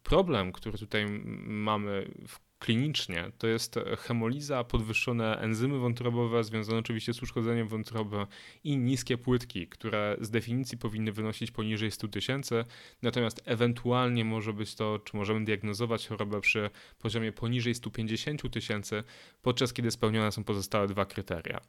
E, 0.02 0.08
problem, 0.08 0.52
który 0.52 0.78
tutaj 0.78 1.06
mamy 1.44 2.10
klinicznie, 2.58 3.32
to 3.38 3.46
jest 3.46 3.74
hemoliza, 3.98 4.64
podwyższone 4.64 5.38
enzymy 5.38 5.78
wątrobowe 5.78 6.44
związane 6.44 6.78
oczywiście 6.78 7.14
z 7.14 7.22
uszkodzeniem 7.22 7.68
wątroby 7.68 8.26
i 8.64 8.78
niskie 8.78 9.18
płytki, 9.18 9.68
które 9.68 10.16
z 10.20 10.30
definicji 10.30 10.78
powinny 10.78 11.12
wynosić 11.12 11.50
poniżej 11.50 11.90
100 11.90 12.08
tysięcy, 12.08 12.64
natomiast 13.02 13.42
ewentualnie 13.44 14.24
może 14.24 14.52
być 14.52 14.74
to, 14.74 14.98
czy 14.98 15.16
możemy 15.16 15.44
diagnozować 15.44 16.08
chorobę 16.08 16.40
przy 16.40 16.70
poziomie 16.98 17.32
poniżej 17.32 17.74
150 17.74 18.50
tysięcy, 18.50 19.04
podczas 19.42 19.72
kiedy 19.72 19.90
spełnione 19.90 20.32
są 20.32 20.44
pozostałe 20.44 20.86
dwa 20.88 21.04
kryteria. 21.04 21.60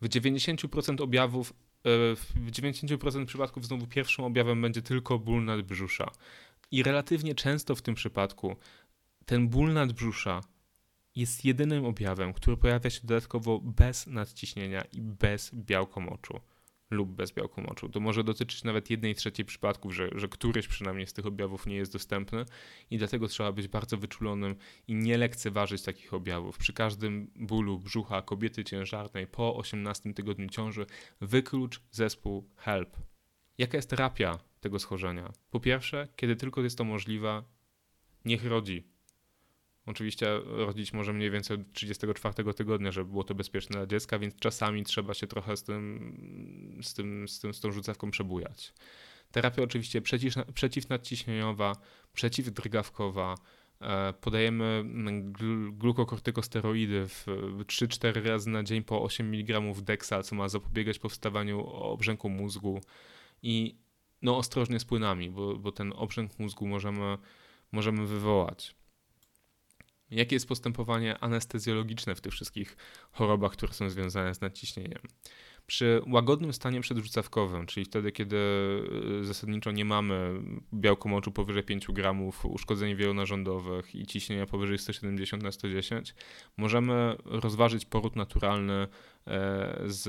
W 0.00 0.08
90% 0.08 1.02
objawów 1.02 1.52
w 1.84 2.50
90% 2.50 3.26
przypadków 3.26 3.66
znowu 3.66 3.86
pierwszym 3.86 4.24
objawem 4.24 4.62
będzie 4.62 4.82
tylko 4.82 5.18
ból 5.18 5.44
nadbrzusza. 5.44 6.10
I 6.72 6.82
relatywnie 6.82 7.34
często 7.34 7.74
w 7.74 7.82
tym 7.82 7.94
przypadku 7.94 8.56
ten 9.26 9.48
ból 9.48 9.72
nadbrzusza 9.72 10.40
jest 11.16 11.44
jedynym 11.44 11.84
objawem, 11.84 12.32
który 12.32 12.56
pojawia 12.56 12.90
się 12.90 13.00
dodatkowo 13.04 13.60
bez 13.60 14.06
nadciśnienia 14.06 14.82
i 14.92 15.00
bez 15.00 15.50
białkomoczu 15.54 16.40
lub 16.90 17.10
bez 17.10 17.32
białkomoczu. 17.32 17.88
To 17.88 18.00
może 18.00 18.24
dotyczyć 18.24 18.64
nawet 18.64 18.90
jednej 18.90 19.14
trzeciej 19.14 19.44
przypadków, 19.44 19.94
że, 19.94 20.08
że 20.14 20.28
któryś 20.28 20.68
przynajmniej 20.68 21.06
z 21.06 21.12
tych 21.12 21.26
objawów 21.26 21.66
nie 21.66 21.76
jest 21.76 21.92
dostępny 21.92 22.44
i 22.90 22.98
dlatego 22.98 23.28
trzeba 23.28 23.52
być 23.52 23.68
bardzo 23.68 23.96
wyczulonym 23.96 24.56
i 24.88 24.94
nie 24.94 25.18
lekceważyć 25.18 25.82
takich 25.82 26.14
objawów. 26.14 26.58
Przy 26.58 26.72
każdym 26.72 27.30
bólu 27.36 27.78
brzucha 27.78 28.22
kobiety 28.22 28.64
ciężarnej 28.64 29.26
po 29.26 29.56
18 29.56 30.14
tygodniu 30.14 30.48
ciąży 30.48 30.86
wyklucz 31.20 31.80
zespół 31.90 32.48
HELP. 32.56 32.96
Jaka 33.58 33.78
jest 33.78 33.90
terapia 33.90 34.51
tego 34.62 34.78
schorzenia? 34.78 35.32
Po 35.50 35.60
pierwsze, 35.60 36.08
kiedy 36.16 36.36
tylko 36.36 36.62
jest 36.62 36.78
to 36.78 36.84
możliwe, 36.84 37.42
niech 38.24 38.44
rodzi 38.44 38.92
Oczywiście 39.86 40.26
rodzić 40.44 40.92
może 40.92 41.12
mniej 41.12 41.30
więcej 41.30 41.56
od 41.56 41.72
34 41.72 42.54
tygodnia, 42.54 42.92
żeby 42.92 43.10
było 43.10 43.24
to 43.24 43.34
bezpieczne 43.34 43.76
dla 43.76 43.86
dziecka, 43.86 44.18
więc 44.18 44.36
czasami 44.36 44.84
trzeba 44.84 45.14
się 45.14 45.26
trochę 45.26 45.56
z 45.56 45.62
tym, 45.62 46.78
z, 46.82 46.94
tym, 46.94 47.28
z, 47.28 47.40
tym, 47.40 47.54
z 47.54 47.60
tą 47.60 47.72
rzucawką 47.72 48.10
przebujać. 48.10 48.74
Terapia 49.32 49.62
oczywiście 49.62 50.02
przeciw, 50.02 50.34
przeciwnadciśnieniowa, 50.54 51.76
przeciwdrgawkowa, 52.12 53.34
e, 53.80 54.12
podajemy 54.12 54.84
glukokortykosteroidy 55.72 57.08
w 57.08 57.26
3-4 57.66 58.24
razy 58.24 58.50
na 58.50 58.62
dzień 58.62 58.82
po 58.82 59.02
8 59.02 59.26
mg 59.34 59.60
deksa, 59.82 60.22
co 60.22 60.34
ma 60.34 60.48
zapobiegać 60.48 60.98
powstawaniu 60.98 61.66
obrzęku 61.66 62.28
mózgu 62.28 62.80
i 63.42 63.76
no 64.22 64.36
ostrożnie 64.36 64.80
z 64.80 64.84
płynami, 64.84 65.30
bo, 65.30 65.56
bo 65.56 65.72
ten 65.72 65.92
obrzęk 65.96 66.38
mózgu 66.38 66.66
możemy, 66.66 67.18
możemy 67.72 68.06
wywołać. 68.06 68.76
Jakie 70.10 70.36
jest 70.36 70.48
postępowanie 70.48 71.18
anestezjologiczne 71.18 72.14
w 72.14 72.20
tych 72.20 72.32
wszystkich 72.32 72.76
chorobach, 73.12 73.52
które 73.52 73.72
są 73.72 73.90
związane 73.90 74.34
z 74.34 74.40
nadciśnieniem? 74.40 75.02
Przy 75.66 76.02
łagodnym 76.06 76.52
stanie 76.52 76.80
przedrzucawkowym, 76.80 77.66
czyli 77.66 77.86
wtedy, 77.86 78.12
kiedy 78.12 78.36
y, 79.20 79.24
zasadniczo 79.24 79.70
nie 79.70 79.84
mamy 79.84 80.42
białko 80.74 81.08
moczu 81.08 81.32
powyżej 81.32 81.62
5 81.62 81.86
gramów, 81.86 82.46
uszkodzeń 82.46 82.96
wielonarządowych 82.96 83.94
i 83.94 84.06
ciśnienia 84.06 84.46
powyżej 84.46 84.78
170 84.78 85.42
na 85.42 85.52
110, 85.52 86.14
możemy 86.56 87.16
rozważyć 87.24 87.84
poród 87.84 88.16
naturalny 88.16 88.72
e, 88.72 88.88
z, 89.86 90.02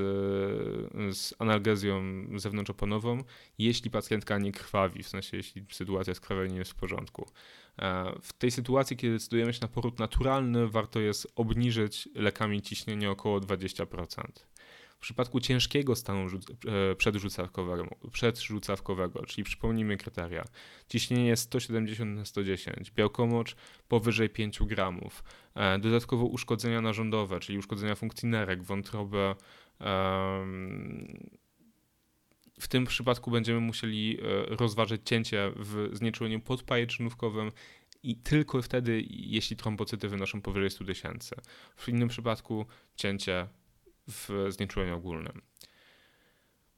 z 1.17 1.33
analgezją 1.39 2.01
zewnątrzoponową, 2.35 3.23
jeśli 3.57 3.91
pacjentka 3.91 4.37
nie 4.37 4.51
krwawi, 4.51 5.03
w 5.03 5.07
sensie 5.07 5.37
jeśli 5.37 5.65
sytuacja 5.71 6.13
skrwawienia 6.13 6.57
jest 6.57 6.71
w 6.71 6.75
porządku. 6.75 7.29
E, 7.79 8.13
w 8.21 8.33
tej 8.33 8.51
sytuacji, 8.51 8.97
kiedy 8.97 9.13
decydujemy 9.13 9.53
się 9.53 9.59
na 9.61 9.67
poród 9.67 9.99
naturalny, 9.99 10.67
warto 10.67 10.99
jest 10.99 11.27
obniżyć 11.35 12.09
lekami 12.15 12.61
ciśnienie 12.61 13.11
około 13.11 13.39
20%. 13.39 14.23
W 15.03 15.05
przypadku 15.05 15.39
ciężkiego 15.39 15.95
stanu 15.95 16.27
e, 16.91 16.95
przedrzucawkowego, 16.95 17.87
przedrzucawkowego, 18.11 19.25
czyli 19.25 19.43
przypomnijmy 19.43 19.97
kryteria, 19.97 20.45
ciśnienie 20.89 21.35
170 21.35 22.17
na 22.17 22.25
110, 22.25 22.91
białkomocz 22.91 23.55
powyżej 23.87 24.29
5 24.29 24.59
gramów, 24.63 25.23
e, 25.55 25.79
dodatkowo 25.79 26.25
uszkodzenia 26.25 26.81
narządowe, 26.81 27.39
czyli 27.39 27.57
uszkodzenia 27.57 27.95
funkcji 27.95 28.29
nerek, 28.29 28.63
wątroby, 28.63 29.35
w 32.59 32.67
tym 32.69 32.85
przypadku 32.85 33.31
będziemy 33.31 33.59
musieli 33.59 34.17
e, 34.21 34.55
rozważyć 34.55 35.01
cięcie 35.05 35.51
w 35.55 35.89
znieczuleniu 35.93 36.39
podpajeczynówkowym 36.39 37.51
i 38.03 38.15
tylko 38.15 38.61
wtedy, 38.61 39.03
jeśli 39.09 39.55
trombocyty 39.55 40.09
wynoszą 40.09 40.41
powyżej 40.41 40.69
100 40.69 40.85
tysięcy. 40.85 41.35
W 41.75 41.89
innym 41.89 42.09
przypadku 42.09 42.65
cięcie 42.95 43.47
w 44.07 44.47
znieczuleniu 44.49 44.95
ogólnym. 44.95 45.41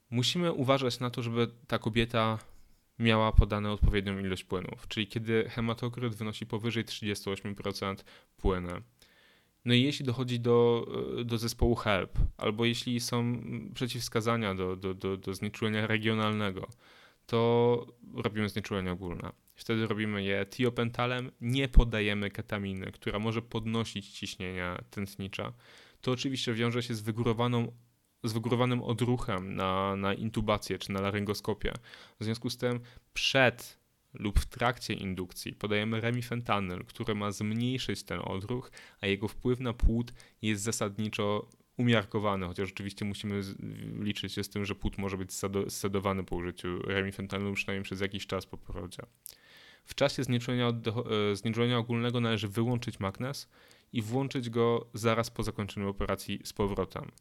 Musimy 0.09 0.53
uważać 0.53 0.99
na 0.99 1.09
to, 1.09 1.21
żeby 1.21 1.47
ta 1.67 1.79
kobieta 1.79 2.39
miała 2.99 3.31
podane 3.31 3.71
odpowiednią 3.71 4.19
ilość 4.19 4.43
płynów, 4.43 4.87
czyli 4.87 5.07
kiedy 5.07 5.49
hematokryt 5.49 6.15
wynosi 6.15 6.45
powyżej 6.45 6.85
38% 6.85 7.95
płyny. 8.37 8.81
No 9.65 9.73
i 9.73 9.81
jeśli 9.81 10.05
dochodzi 10.05 10.39
do, 10.39 10.87
do 11.25 11.37
zespołu 11.37 11.75
HELP, 11.75 12.19
albo 12.37 12.65
jeśli 12.65 12.99
są 12.99 13.43
przeciwwskazania 13.73 14.55
do, 14.55 14.75
do, 14.75 14.93
do, 14.93 15.17
do 15.17 15.33
znieczulenia 15.33 15.87
regionalnego, 15.87 16.67
to 17.25 17.85
robimy 18.13 18.49
znieczulenie 18.49 18.91
ogólne. 18.91 19.31
Wtedy 19.55 19.87
robimy 19.87 20.23
je 20.23 20.45
tiopentalem, 20.45 21.31
nie 21.41 21.67
podajemy 21.67 22.31
ketaminy, 22.31 22.91
która 22.91 23.19
może 23.19 23.41
podnosić 23.41 24.09
ciśnienia 24.09 24.83
tętnicza. 24.89 25.53
To 26.05 26.11
oczywiście 26.11 26.53
wiąże 26.53 26.83
się 26.83 26.95
z 26.95 27.01
wygórowaną 27.01 27.71
z 28.23 28.33
wygórowanym 28.33 28.81
odruchem 28.81 29.55
na, 29.55 29.95
na 29.95 30.13
intubację 30.13 30.77
czy 30.77 30.91
na 30.91 31.01
laryngoskopię. 31.01 31.73
W 32.19 32.23
związku 32.23 32.49
z 32.49 32.57
tym 32.57 32.79
przed 33.13 33.79
lub 34.13 34.39
w 34.39 34.45
trakcie 34.45 34.93
indukcji 34.93 35.53
podajemy 35.53 36.01
remifentanyl, 36.01 36.83
który 36.85 37.15
ma 37.15 37.31
zmniejszyć 37.31 38.03
ten 38.03 38.19
odruch, 38.23 38.71
a 39.01 39.07
jego 39.07 39.27
wpływ 39.27 39.59
na 39.59 39.73
płód 39.73 40.13
jest 40.41 40.63
zasadniczo 40.63 41.49
umiarkowany, 41.77 42.47
chociaż 42.47 42.71
oczywiście 42.71 43.05
musimy 43.05 43.41
liczyć 43.99 44.33
się 44.33 44.43
z 44.43 44.49
tym, 44.49 44.65
że 44.65 44.75
płód 44.75 44.97
może 44.97 45.17
być 45.17 45.29
sedowany 45.67 46.23
po 46.23 46.35
użyciu 46.35 46.81
remifentanylu 46.81 47.53
przynajmniej 47.53 47.83
przez 47.83 48.01
jakiś 48.01 48.27
czas 48.27 48.45
po 48.45 48.57
porodzie. 48.57 49.03
W 49.85 49.95
czasie 49.95 50.23
znieczulenia, 50.23 50.67
e, 51.31 51.35
znieczulenia 51.35 51.77
ogólnego 51.77 52.21
należy 52.21 52.47
wyłączyć 52.47 52.99
magnez 52.99 53.49
i 53.95 54.01
włączyć 54.01 54.49
go 54.49 54.85
zaraz 54.93 55.29
po 55.29 55.43
zakończeniu 55.43 55.89
operacji 55.89 56.39
z 56.43 56.53
powrotem. 56.53 57.11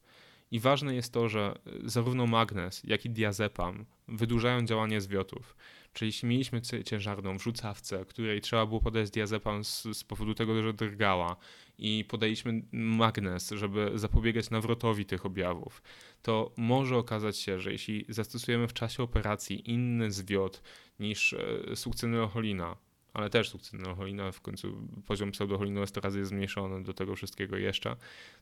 I 0.51 0.61
ważne 0.61 0.95
jest 0.95 1.13
to, 1.13 1.29
że 1.29 1.59
zarówno 1.85 2.27
magnez, 2.27 2.83
jak 2.85 3.05
i 3.05 3.11
diazepam 3.11 3.85
wydłużają 4.09 4.65
działanie 4.65 5.01
zwiotów. 5.01 5.57
Czyli 5.93 6.09
jeśli 6.09 6.29
mieliśmy 6.29 6.63
ciężarną 6.85 7.39
w 7.39 7.43
rzucawce, 7.43 8.05
której 8.05 8.41
trzeba 8.41 8.67
było 8.67 8.81
podać 8.81 9.11
diazepam 9.11 9.65
z, 9.65 9.83
z 9.83 10.05
powodu 10.05 10.35
tego, 10.35 10.63
że 10.63 10.73
drgała 10.73 11.37
i 11.79 12.05
podaliśmy 12.09 12.63
magnes, 12.73 13.51
żeby 13.51 13.91
zapobiegać 13.95 14.51
nawrotowi 14.51 15.05
tych 15.05 15.27
objawów, 15.27 15.83
to 16.23 16.53
może 16.57 16.97
okazać 16.97 17.39
się, 17.39 17.61
że 17.61 17.73
jeśli 17.73 18.05
zastosujemy 18.09 18.69
w 18.69 18.73
czasie 18.73 19.03
operacji 19.03 19.71
inny 19.71 20.11
zwiot 20.11 20.63
niż 21.01 21.33
e, 21.33 21.77
sukcynylcholina, 21.77 22.77
ale 23.15 23.31
też 23.31 23.49
sukcynylcholina, 23.49 24.33
w 24.33 24.41
końcu 24.41 24.89
poziom 25.07 25.31
pseudocholinoesterazy 25.31 26.19
jest 26.19 26.29
zmniejszony 26.29 26.85
do 26.85 26.95
tego 26.95 27.17
wszystkiego 27.17 27.57
jeszcze, 27.57 27.97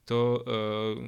to 0.04 0.44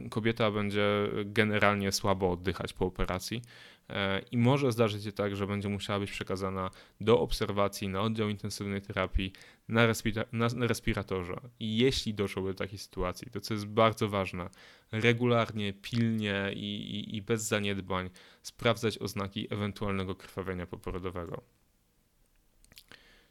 e, 0.05 0.09
kobieta 0.09 0.51
będzie 0.51 1.09
generalnie 1.25 1.93
słabo 1.93 2.31
oddychać 2.31 2.73
po 2.73 2.87
operacji 2.87 3.43
e, 3.89 4.21
i 4.31 4.39
może 4.39 4.73
zdarzyć 4.73 5.05
się 5.05 5.13
tak, 5.13 5.37
że 5.37 5.47
będzie 5.47 5.69
musiała 5.69 6.01
być 6.01 6.11
przekazana 6.11 6.71
do 7.01 7.21
obserwacji 7.21 7.89
na 7.89 8.01
oddział 8.01 8.29
intensywnej 8.29 8.83
terapii 8.83 9.33
na, 9.69 9.87
respira 9.87 10.25
na 10.33 10.49
respiratorze. 10.67 11.41
I 11.61 11.77
jeśli 11.77 12.15
doszłoby 12.15 12.49
do 12.49 12.59
takiej 12.59 12.79
sytuacji, 12.79 13.31
to 13.31 13.41
co 13.41 13.55
jest 13.55 13.67
bardzo 13.67 14.09
ważne, 14.09 14.51
regularnie, 14.93 15.73
pilnie 15.73 16.51
i, 16.55 16.97
i, 16.97 17.17
i 17.17 17.23
bez 17.23 17.43
zaniedbań 17.43 18.11
sprawdzać 18.43 18.99
oznaki 18.99 19.47
ewentualnego 19.51 20.15
krwawienia 20.15 20.67
poporodowego. 20.67 21.43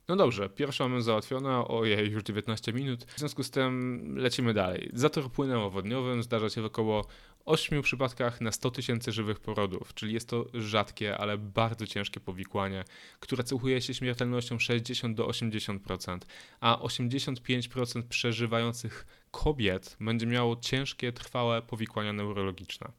No 0.08 0.16
dobrze, 0.16 0.50
pierwszą 0.50 0.90
mamy 0.90 1.02
załatwione, 1.02 1.68
ojej, 1.68 2.12
już 2.12 2.24
19 2.24 2.74
minut. 2.74 3.04
W 3.04 3.20
związku 3.20 3.44
z 3.44 3.52
tym 3.52 4.18
lecimy 4.18 4.54
dalej. 4.54 4.90
Zator 4.94 5.32
płynem 5.32 5.60
owodniowym 5.60 6.24
zdarza 6.24 6.50
się 6.50 6.62
w 6.62 6.66
około 6.66 7.06
8 7.46 7.82
przypadkach 7.82 8.42
na 8.42 8.52
100 8.52 8.72
tysięcy 8.72 9.12
żywych 9.12 9.40
porodów, 9.40 9.94
czyli 9.94 10.14
jest 10.14 10.30
to 10.30 10.46
rzadkie, 10.54 11.18
ale 11.18 11.38
bardzo 11.38 11.88
ciężkie 11.88 12.20
powikłanie, 12.20 12.84
które 13.20 13.44
cechuje 13.44 13.82
się 13.82 13.94
śmiertelnością 13.94 14.60
60 14.60 15.18
do 15.18 15.28
80%, 15.28 16.20
a 16.60 16.78
85% 16.82 18.04
przeżywających 18.04 19.06
kobiet 19.32 19.98
będzie 20.00 20.26
miało 20.26 20.56
ciężkie, 20.56 21.12
trwałe 21.12 21.62
powikłania 21.62 22.14
neurologiczne. 22.14 22.92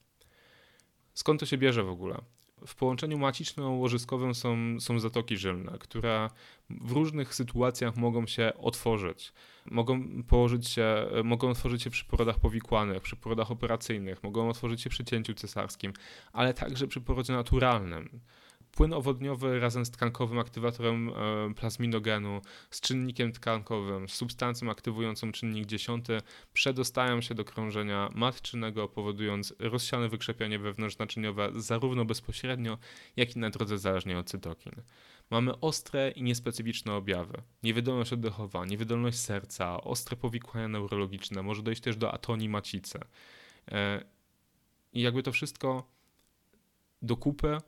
Skąd 1.15 1.41
to 1.41 1.47
się 1.47 1.59
bierze 1.59 1.83
w 1.83 1.89
ogóle? 1.89 2.34
W 2.67 2.75
połączeniu 2.75 3.19
maciczno-łożyskowym 3.19 4.35
są, 4.35 4.81
są 4.81 4.99
zatoki 5.01 5.37
żylne, 5.37 5.79
które 5.79 6.31
w 6.71 6.93
różnych 6.93 7.35
sytuacjach 7.35 7.97
mogą 7.97 8.27
się 8.27 8.53
otworzyć. 8.59 9.33
Mogą, 9.71 10.23
położyć 10.23 10.69
się, 10.69 11.07
mogą 11.25 11.51
otworzyć 11.51 11.83
się 11.83 11.91
przy 11.91 12.05
porodach 12.05 12.41
powikłanych, 12.41 13.03
przy 13.03 13.17
porodach 13.17 13.51
operacyjnych, 13.51 14.23
mogą 14.23 14.49
otworzyć 14.49 14.83
się 14.83 14.91
przy 14.91 15.05
cięciu 15.05 15.35
cesarskim, 15.35 15.93
ale 16.33 16.55
także 16.55 16.87
przy 16.87 17.01
porodzie 17.01 17.33
naturalnym. 17.33 18.21
Płyn 18.75 18.93
owodniowy 18.93 19.61
razem 19.61 19.87
z 19.87 19.91
tkankowym 19.91 20.39
aktywatorem 20.39 21.09
e, 21.09 21.55
plazminogenu, 21.55 22.41
z 22.71 22.81
czynnikiem 22.81 23.33
tkankowym, 23.33 24.09
z 24.09 24.13
substancją 24.13 24.71
aktywującą 24.71 25.33
czynnik 25.33 25.67
10 25.67 26.07
przedostają 26.53 27.21
się 27.21 27.35
do 27.35 27.45
krążenia 27.45 28.09
matczynego, 28.15 28.89
powodując 28.89 29.55
rozsiane 29.59 30.09
wykrzepianie 30.09 30.59
wewnątrznaczyniowe 30.59 31.51
zarówno 31.57 32.05
bezpośrednio, 32.05 32.79
jak 33.17 33.37
i 33.37 33.39
na 33.39 33.51
drodze 33.51 33.79
zależnie 33.79 34.19
od 34.19 34.31
cytokin. 34.31 34.73
Mamy 35.31 35.61
ostre 35.61 36.11
i 36.11 36.23
niespecyficzne 36.23 36.93
objawy. 36.93 37.43
Niewydolność 37.63 38.13
oddechowa, 38.13 38.65
niewydolność 38.65 39.19
serca, 39.19 39.81
ostre 39.81 40.17
powikłania 40.17 40.69
neurologiczne, 40.69 41.43
może 41.43 41.63
dojść 41.63 41.81
też 41.81 41.97
do 41.97 42.13
atonii 42.13 42.49
macicy. 42.49 42.99
E, 43.73 44.05
I 44.93 45.01
jakby 45.03 45.23
to 45.23 45.33
wszystko 45.33 45.89
do 47.03 47.17
kupy 47.17 47.59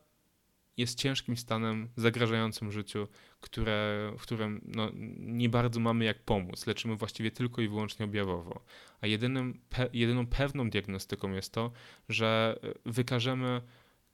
jest 0.76 0.98
ciężkim 0.98 1.36
stanem 1.36 1.88
zagrażającym 1.96 2.72
życiu, 2.72 3.08
które, 3.40 4.12
w 4.18 4.22
którym 4.22 4.60
no, 4.64 4.90
nie 5.18 5.48
bardzo 5.48 5.80
mamy 5.80 6.04
jak 6.04 6.22
pomóc. 6.22 6.66
Leczymy 6.66 6.96
właściwie 6.96 7.30
tylko 7.30 7.62
i 7.62 7.68
wyłącznie 7.68 8.04
objawowo. 8.04 8.64
A 9.00 9.06
jedynym, 9.06 9.60
pe, 9.70 9.88
jedyną 9.92 10.26
pewną 10.26 10.70
diagnostyką 10.70 11.32
jest 11.32 11.52
to, 11.52 11.72
że 12.08 12.58
wykażemy 12.84 13.62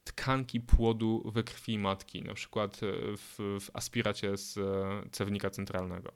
tkanki 0.04 0.60
płodu 0.60 1.30
we 1.34 1.42
krwi 1.42 1.78
matki, 1.78 2.22
na 2.22 2.34
przykład 2.34 2.80
w, 3.16 3.58
w 3.60 3.70
aspiracie 3.72 4.36
z 4.36 4.58
e, 4.58 4.62
cewnika 5.10 5.50
centralnego. 5.50 6.12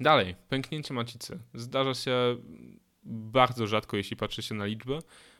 Dalej, 0.00 0.36
pęknięcie 0.48 0.94
macicy. 0.94 1.38
Zdarza 1.54 1.94
się 1.94 2.36
bardzo 3.04 3.66
rzadko, 3.66 3.96
jeśli 3.96 4.16
patrzy 4.16 4.42
się 4.42 4.54
na 4.54 4.66
liczbę, 4.66 4.98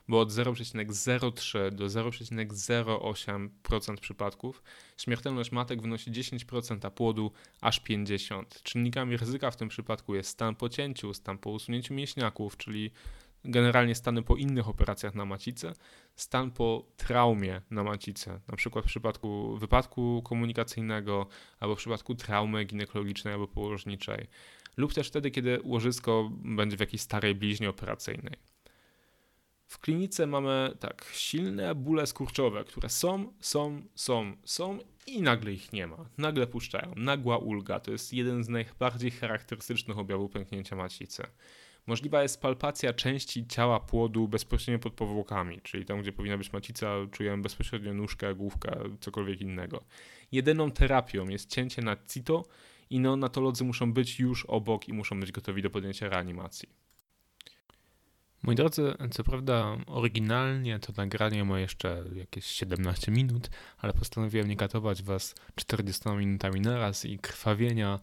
bo 0.08 0.20
od 0.20 0.30
0,03 0.30 1.70
do 1.70 1.86
0,08% 1.86 3.96
przypadków 3.96 4.62
śmiertelność 4.96 5.52
matek 5.52 5.82
wynosi 5.82 6.10
10%, 6.10 6.86
a 6.86 6.90
płodu 6.90 7.32
aż 7.60 7.82
50%. 7.82 8.44
Czynnikami 8.62 9.16
ryzyka 9.16 9.50
w 9.50 9.56
tym 9.56 9.68
przypadku 9.68 10.14
jest 10.14 10.30
stan 10.30 10.54
po 10.54 10.68
cięciu, 10.68 11.14
stan 11.14 11.38
po 11.38 11.50
usunięciu 11.50 11.94
mięśniaków, 11.94 12.56
czyli 12.56 12.90
generalnie 13.44 13.94
stany 13.94 14.22
po 14.22 14.36
innych 14.36 14.68
operacjach 14.68 15.14
na 15.14 15.24
macicy, 15.24 15.72
stan 16.16 16.50
po 16.50 16.86
traumie 16.96 17.62
na 17.70 17.84
macicy, 17.84 18.40
na 18.48 18.56
przykład 18.56 18.84
w 18.84 18.88
przypadku 18.88 19.56
wypadku 19.56 20.22
komunikacyjnego 20.22 21.26
albo 21.60 21.74
w 21.74 21.78
przypadku 21.78 22.14
traumy 22.14 22.64
ginekologicznej 22.64 23.34
albo 23.34 23.48
położniczej, 23.48 24.26
lub 24.76 24.94
też 24.94 25.08
wtedy, 25.08 25.30
kiedy 25.30 25.60
łożysko 25.64 26.30
będzie 26.32 26.76
w 26.76 26.80
jakiejś 26.80 27.02
starej 27.02 27.34
bliźnie 27.34 27.70
operacyjnej. 27.70 28.47
W 29.68 29.78
klinice 29.78 30.26
mamy 30.26 30.76
tak 30.80 31.10
silne 31.12 31.74
bóle 31.74 32.06
skurczowe, 32.06 32.64
które 32.64 32.88
są, 32.88 33.32
są, 33.40 33.82
są, 33.94 34.36
są 34.44 34.78
i 35.06 35.22
nagle 35.22 35.52
ich 35.52 35.72
nie 35.72 35.86
ma. 35.86 36.08
Nagle 36.18 36.46
puszczają. 36.46 36.92
Nagła 36.96 37.38
ulga 37.38 37.80
to 37.80 37.90
jest 37.90 38.12
jeden 38.12 38.44
z 38.44 38.48
najbardziej 38.48 39.10
charakterystycznych 39.10 39.98
objawów 39.98 40.30
pęknięcia 40.30 40.76
macicy. 40.76 41.22
Możliwa 41.86 42.22
jest 42.22 42.40
palpacja 42.40 42.92
części 42.92 43.46
ciała 43.46 43.80
płodu 43.80 44.28
bezpośrednio 44.28 44.78
pod 44.78 44.92
powłokami, 44.92 45.60
czyli 45.62 45.84
tam, 45.84 46.02
gdzie 46.02 46.12
powinna 46.12 46.38
być 46.38 46.52
macica, 46.52 46.94
czujemy 47.12 47.42
bezpośrednio 47.42 47.94
nóżkę, 47.94 48.34
główkę, 48.34 48.80
cokolwiek 49.00 49.40
innego. 49.40 49.84
Jedyną 50.32 50.70
terapią 50.70 51.28
jest 51.28 51.50
cięcie 51.50 51.82
na 51.82 51.96
CITO 51.96 52.44
i 52.90 53.00
neonatolodzy 53.00 53.64
muszą 53.64 53.92
być 53.92 54.20
już 54.20 54.44
obok 54.44 54.88
i 54.88 54.92
muszą 54.92 55.20
być 55.20 55.32
gotowi 55.32 55.62
do 55.62 55.70
podjęcia 55.70 56.08
reanimacji. 56.08 56.68
Moi 58.42 58.54
drodzy, 58.54 58.94
co 59.10 59.24
prawda 59.24 59.76
oryginalnie 59.86 60.78
to 60.78 60.92
nagranie 60.96 61.44
ma 61.44 61.60
jeszcze 61.60 62.04
jakieś 62.14 62.44
17 62.44 63.12
minut, 63.12 63.50
ale 63.78 63.92
postanowiłem 63.92 64.48
nie 64.48 64.56
katować 64.56 65.02
was 65.02 65.34
40 65.54 66.08
minutami 66.08 66.60
naraz 66.60 67.04
i 67.04 67.18
krwawienia 67.18 68.00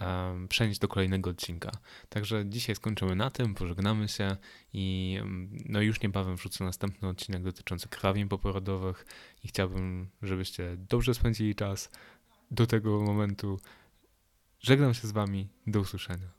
um, 0.00 0.48
przenieść 0.48 0.80
do 0.80 0.88
kolejnego 0.88 1.30
odcinka. 1.30 1.70
Także 2.08 2.46
dzisiaj 2.46 2.76
skończymy 2.76 3.14
na 3.14 3.30
tym, 3.30 3.54
pożegnamy 3.54 4.08
się 4.08 4.36
i 4.72 5.18
no 5.64 5.80
już 5.80 6.00
niebawem 6.00 6.36
wrzucę 6.36 6.64
następny 6.64 7.08
odcinek 7.08 7.42
dotyczący 7.42 7.88
krwawień 7.88 8.28
poporodowych 8.28 9.06
i 9.44 9.48
chciałbym, 9.48 10.10
żebyście 10.22 10.76
dobrze 10.76 11.14
spędzili 11.14 11.54
czas 11.54 11.90
do 12.50 12.66
tego 12.66 13.00
momentu. 13.00 13.60
Żegnam 14.60 14.94
się 14.94 15.08
z 15.08 15.12
wami, 15.12 15.48
do 15.66 15.80
usłyszenia. 15.80 16.35